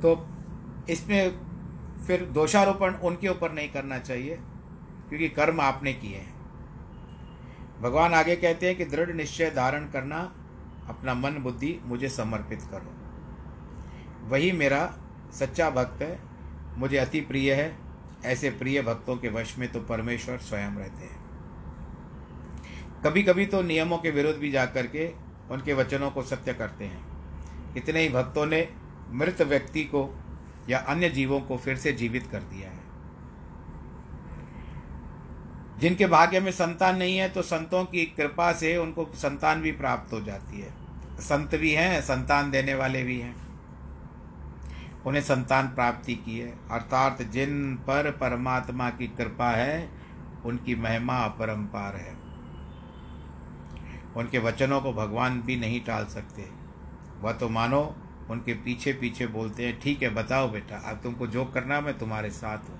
तो 0.00 0.28
इसमें 0.92 1.38
फिर 2.06 2.24
दोषारोपण 2.24 2.94
उनके 2.94 3.28
ऊपर 3.28 3.52
नहीं 3.52 3.68
करना 3.68 3.98
चाहिए। 3.98 4.38
क्योंकि 5.10 5.28
कर्म 5.28 5.60
आपने 5.60 5.92
किए 5.92 6.16
हैं। 6.16 6.40
भगवान 7.80 8.14
आगे 8.14 8.36
कहते 8.36 8.66
हैं 8.66 8.76
कि 8.76 8.84
दृढ़ 8.84 9.10
निश्चय 9.10 9.50
धारण 9.50 9.90
करना, 9.90 10.18
अपना 10.88 11.14
मन 11.14 11.30
बुद्धि 11.30 11.80
मुझे 11.82 12.08
समर्पित 12.08 12.62
करो। 12.62 12.94
वही 14.28 14.52
मेरा 14.52 14.98
सच्चा 15.32 15.70
भक्त 15.70 16.02
है, 16.02 16.18
मुझे 16.76 16.96
अति 16.96 17.20
प्रिय 17.20 17.54
है, 17.54 17.78
ऐसे 18.24 18.50
प्रिय 18.50 18.82
भक्तों 18.82 19.16
के 19.16 19.28
वश 19.28 19.58
में 19.58 19.72
तो 19.72 19.80
परमेश्वर 19.80 20.38
स्वयं 20.38 20.70
रहते 20.70 21.04
हैं। 21.04 21.20
कभी 23.04 23.22
कभी 23.22 23.46
तो 23.46 23.62
नियमों 23.62 23.98
के 23.98 24.10
विरुद्ध 24.10 24.38
भी 24.38 24.50
जाकर 24.50 24.86
के 24.86 25.12
उनके 25.50 25.72
वचनों 25.72 26.10
को 26.10 26.22
सत्य 26.22 26.54
करते 26.54 26.84
हैं। 26.84 27.10
इतने 27.76 28.00
ही 28.00 28.08
भक्तों 28.08 28.46
ने 28.46 28.68
मृत 29.10 29.42
व्यक्ति 29.42 29.84
को 29.84 30.18
या 30.68 30.78
अन्य 30.78 31.08
जीवों 31.08 31.40
को 31.40 31.56
फिर 31.56 31.76
से 31.76 31.92
जीवित 31.92 32.26
कर 32.26 32.40
दिया 32.40 32.70
है। 32.70 32.79
जिनके 35.80 36.06
भाग्य 36.06 36.40
में 36.40 36.50
संतान 36.52 36.96
नहीं 36.96 37.16
है 37.18 37.28
तो 37.28 37.42
संतों 37.42 37.84
की 37.84 38.04
कृपा 38.06 38.52
से 38.52 38.76
उनको 38.76 39.08
संतान 39.14 39.62
भी 39.62 39.72
प्राप्त 39.72 40.12
हो 40.12 40.20
जाती 40.20 40.60
है। 40.60 40.72
संत 41.20 41.54
भी 41.54 41.72
हैं, 41.72 42.00
संतान 42.00 42.50
देने 42.50 42.74
वाले 42.74 43.02
भी 43.02 43.18
हैं। 43.20 43.34
उन्हें 45.06 45.22
संतान 45.22 45.68
प्राप्ति 45.68 46.14
की 46.14 46.38
है। 46.38 46.52
अर्थात 46.70 47.22
जिन 47.22 47.74
पर 47.76 48.10
परमात्मा 48.10 48.90
की 48.90 49.06
कृपा 49.06 49.50
है, 49.50 49.88
उनकी 50.44 50.74
महिमा 50.74 51.16
अपरंपार 51.18 51.96
है। 51.96 52.14
उनके 54.16 54.38
वचनों 54.38 54.80
को 54.80 54.92
भगवान 54.92 55.40
भी 55.40 55.56
नहीं 55.56 55.80
टाल 55.80 56.04
सकते। 56.04 56.48
वह 57.20 57.32
तो 57.32 57.48
मानो 57.48 57.96
उनके 58.30 58.54
पीछे 58.54 58.92
पीछे 58.92 59.26
बोलते 59.26 59.66
हैं, 59.66 59.80
ठीक 59.80 60.02
है, 60.02 60.08
बताओ 60.14 60.48
बेटा, 60.48 60.76
अब 60.76 61.00
तुमको 61.02 61.26
जो 61.26 61.44
करना 61.44 61.80
मैं 61.80 61.98
तुम्हारे 61.98 62.30
साथ 62.30 62.58
हूँ। 62.58 62.78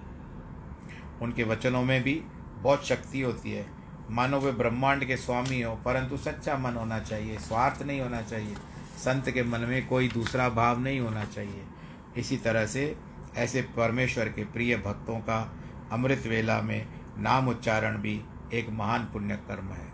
उनके 1.22 1.44
वचनों 1.44 1.82
में 1.82 2.02
भी 2.02 2.22
बहुत 2.62 2.86
शक्ति 2.86 3.20
होती 3.20 3.52
है। 3.52 3.66
मानो 4.10 4.38
वे 4.40 4.52
ब्रह्मांड 4.52 5.04
के 5.04 5.16
स्वामी 5.16 5.60
हो, 5.62 5.74
परंतु 5.76 6.16
सच्चा 6.16 6.56
मन 6.58 6.74
होना 6.74 6.98
चाहिए, 7.00 7.38
स्वार्थ 7.38 7.82
नहीं 7.82 8.00
होना 8.00 8.22
चाहिए। 8.22 8.54
संत 8.98 9.30
के 9.30 9.42
मन 9.42 9.60
में 9.60 9.86
कोई 9.88 10.08
दूसरा 10.08 10.48
भाव 10.48 10.80
नहीं 10.80 11.00
होना 11.00 11.24
चाहिए। 11.24 11.64
इसी 12.16 12.36
तरह 12.36 12.66
से 12.66 12.96
ऐसे 13.36 13.62
परमेश्वर 13.76 14.28
के 14.28 14.44
प्रिय 14.44 14.76
भक्तों 14.76 15.18
का 15.20 15.40
अमृत 15.92 16.26
वेला 16.26 16.60
में 16.62 16.86
नाम 17.18 17.48
उच्चारण 17.48 17.98
भी 17.98 18.20
एक 18.54 18.70
महान 18.70 19.04
पुण्य 19.04 19.36
कर्म 19.48 19.68
है। 19.68 19.88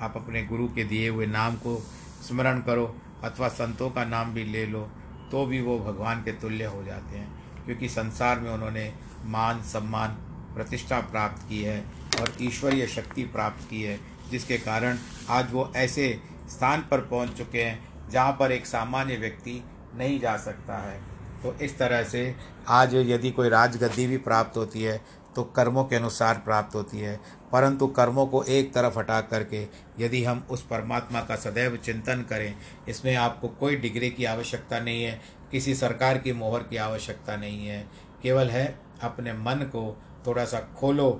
आप 0.00 0.16
अपने 0.16 0.42
गुरु 0.44 0.68
के 0.68 0.84
दिए 0.84 1.08
हुए 1.08 1.26
नाम 1.26 1.56
को 1.56 1.76
स्मरण 2.22 2.60
करो, 2.60 2.94
अथवा 3.24 3.48
संतों 3.48 3.90
का 3.90 4.04
नाम 4.04 4.32
भी 4.34 4.44
ले 4.44 4.64
लो 4.66 4.88
तो 5.30 5.44
भी 5.46 5.60
वो 5.60 5.78
भगवान 5.78 6.22
के 6.22 6.32
तुल्य 6.32 6.64
हो 6.64 6.82
जाते 6.84 7.16
हैं, 7.16 7.64
क्योंकि 7.64 7.88
संसार 7.88 8.40
में 8.40 8.50
उन्होंने 8.50 8.92
मान, 9.24 9.62
सम्मान 9.62 10.16
प्रतिष्ठा 10.54 11.00
प्राप्त 11.02 11.48
की 11.48 11.62
है 11.62 11.78
और 12.20 12.32
ईश्वरीय 12.40 12.86
शक्ति 12.86 13.22
प्राप्त 13.24 13.68
की 13.70 13.82
है, 13.82 13.98
जिसके 14.30 14.56
कारण 14.58 14.98
आज 15.30 15.52
वो 15.52 15.70
ऐसे 15.76 16.08
स्थान 16.48 16.84
पर 16.90 17.00
पहुँच 17.00 17.36
चुके 17.38 17.62
हैं 17.62 18.10
जहाँ 18.10 18.32
पर 18.32 18.52
एक 18.52 18.66
सामान्य 18.66 19.16
व्यक्ति 19.16 19.62
नहीं 19.96 20.18
जा 20.20 20.36
सकता 20.36 20.78
है। 20.80 21.00
तो 21.42 21.54
इस 21.64 21.78
तरह 21.78 22.02
से 22.04 22.34
आज 22.68 22.94
यदि 22.94 23.30
कोई 23.30 23.48
राजगद्दी 23.48 24.06
भी 24.06 24.16
प्राप्त 24.18 24.56
होती 24.56 24.82
है 24.82 25.00
तो 25.36 25.42
कर्मों 25.56 25.84
के 25.84 25.96
अनुसार 25.96 26.34
प्राप्त 26.44 26.74
होती 26.74 26.98
है। 26.98 27.14
परंतु 27.52 27.86
कर्मों 27.88 28.26
को 28.26 28.42
एक 28.44 28.72
तरफ़ 28.74 28.98
हटा 28.98 29.20
करके 29.20 29.62
यदि 29.98 30.22
हम 30.24 30.42
उस 30.50 30.62
परमात्मा 30.62 31.20
का 31.20 31.36
सदैव 31.36 31.76
चिंतन 31.76 32.24
करें, 32.30 32.54
इसमें 32.88 33.14
आपको 33.16 33.48
कोई 33.50 33.76
डिग्री 33.76 34.10
की 34.10 34.24
आवश्यकता 34.24 34.80
नहीं 34.80 35.02
है, 35.04 35.20
किसी 35.50 35.74
सरकार 35.74 36.18
की 36.18 36.32
मोहर 36.32 36.62
की 36.62 36.76
आवश्यकता 36.76 37.36
नहीं 37.36 37.66
है। 37.66 37.80
केवल 38.22 38.50
है 38.50 38.66
अपने 39.02 39.32
मन 39.32 39.62
को 39.66 39.86
थोड़ा 40.26 40.44
सा 40.44 40.60
खोलो, 40.76 41.10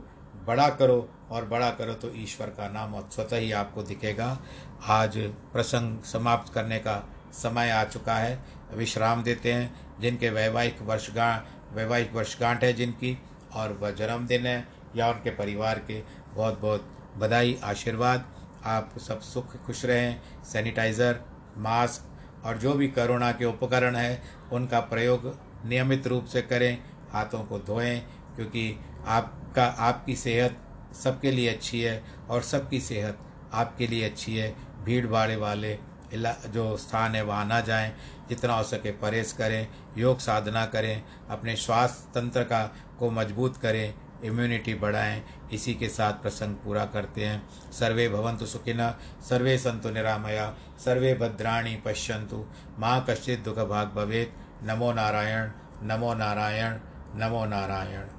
बड़ा 0.46 0.68
करो 0.70 1.08
और 1.30 1.44
बड़ा 1.44 1.70
करो 1.70 1.94
तो 1.94 2.10
ईश्वर 2.14 2.46
का 2.46 2.68
नाम 2.68 2.94
और 2.94 3.08
स्वतः 3.12 3.36
ही 3.36 3.52
आपको 3.52 3.82
दिखेगा। 3.82 4.38
आज 4.86 5.18
प्रसंग 5.52 6.02
समाप्त 6.02 6.52
करने 6.52 6.78
का 6.78 7.02
समय 7.32 7.70
आ 7.70 7.84
चुका 7.84 8.14
है। 8.14 8.38
विश्राम 8.74 9.22
देते 9.22 9.52
हैं, 9.52 10.00
जिनके 10.00 10.30
वैवाहिक 10.30 10.82
वर्षगांठ 10.82 11.74
वैवाहिक 11.74 12.12
वर्षगांठ 12.14 12.64
है 12.64 12.72
जिनकी, 12.72 13.16
और 13.54 13.72
वह 13.72 13.90
जन्मदिन 13.90 14.46
है, 14.46 14.68
या 14.96 15.08
उनके 15.10 15.30
परिवार 15.30 15.78
के 15.78 16.02
बहुत 16.34 16.60
बहुत 16.60 16.88
बधाई, 17.16 17.58
आशीर्वाद। 17.64 18.24
आप 18.64 18.98
सब 18.98 19.20
सुख, 19.20 19.56
खुश 19.56 19.84
रहें, 19.84 20.20
सैनिटाइज़र, 20.44 21.20
मास्क 21.56 22.44
और 22.46 22.58
जो 22.58 22.72
भी 22.72 22.88
कोरोना 22.88 23.32
के 23.32 23.44
उपकरण 23.44 23.96
हैं, 23.96 24.22
उनका 24.52 24.80
प्रयोग 24.80 25.34
नियमित 25.64 26.06
रूप 26.06 26.24
से 26.24 26.42
करें, 26.42 26.78
हाथों 27.12 27.42
को 27.44 27.58
धोएँ 27.58 28.00
क्योंकि 28.38 28.78
आपका, 29.06 29.64
आपकी 29.64 30.16
सेहत 30.16 30.58
सबके 30.94 31.30
लिए 31.30 31.48
अच्छी 31.48 31.80
है 31.80 32.02
और 32.30 32.42
सबकी 32.42 32.80
सेहत 32.80 33.18
आपके 33.52 33.86
लिए 33.86 34.04
अच्छी 34.04 34.36
है। 34.36 34.54
भीड़ 34.84 35.06
भाड़ 35.06 35.36
वाले 35.36 35.78
जो 36.14 36.76
स्थान 36.76 37.14
है, 37.14 37.22
वहाँ 37.22 37.44
ना 37.44 37.60
जाएँ, 37.60 37.92
जितना 38.28 38.54
हो 38.54 38.62
सके 38.62 38.90
परहेज 38.92 39.32
करें, 39.32 39.66
योग 39.98 40.18
साधना 40.18 40.64
करें, 40.66 41.02
अपने 41.30 41.56
स्वास्थ्य 41.56 42.10
तंत्र 42.14 42.42
का, 42.42 42.62
को 42.98 43.10
मज़बूत 43.10 43.56
करें 43.56 43.94
इम्यूनिटी 44.24 44.74
बढ़ाएँ, 44.74 45.22
इसी 45.52 45.74
के 45.74 45.88
साथ 45.88 46.12
प्रसंग 46.12 46.54
पूरा 46.56 46.84
करते 46.86 47.24
हैं। 47.26 47.72
सर्वे 47.72 48.08
भवंतु 48.08 48.46
सुखिन 48.46 48.90
सर्वे 49.28 49.58
संतु 49.58 49.90
निरामया, 49.90 50.54
सर्वे 50.84 51.14
भद्राणी 51.14 51.76
पश्यंतु 51.76 52.44
माँ 52.78 53.04
कश्चित 53.10 53.40
दुख 53.40 53.58
भाग 53.58 53.88
भवेत। 53.88 54.34
नमो 54.62 54.92
नारायण 54.92 55.50
नमो 55.82 56.14
नारायण 56.14 56.78
नमो 57.16 57.44
नारायण। 57.46 58.17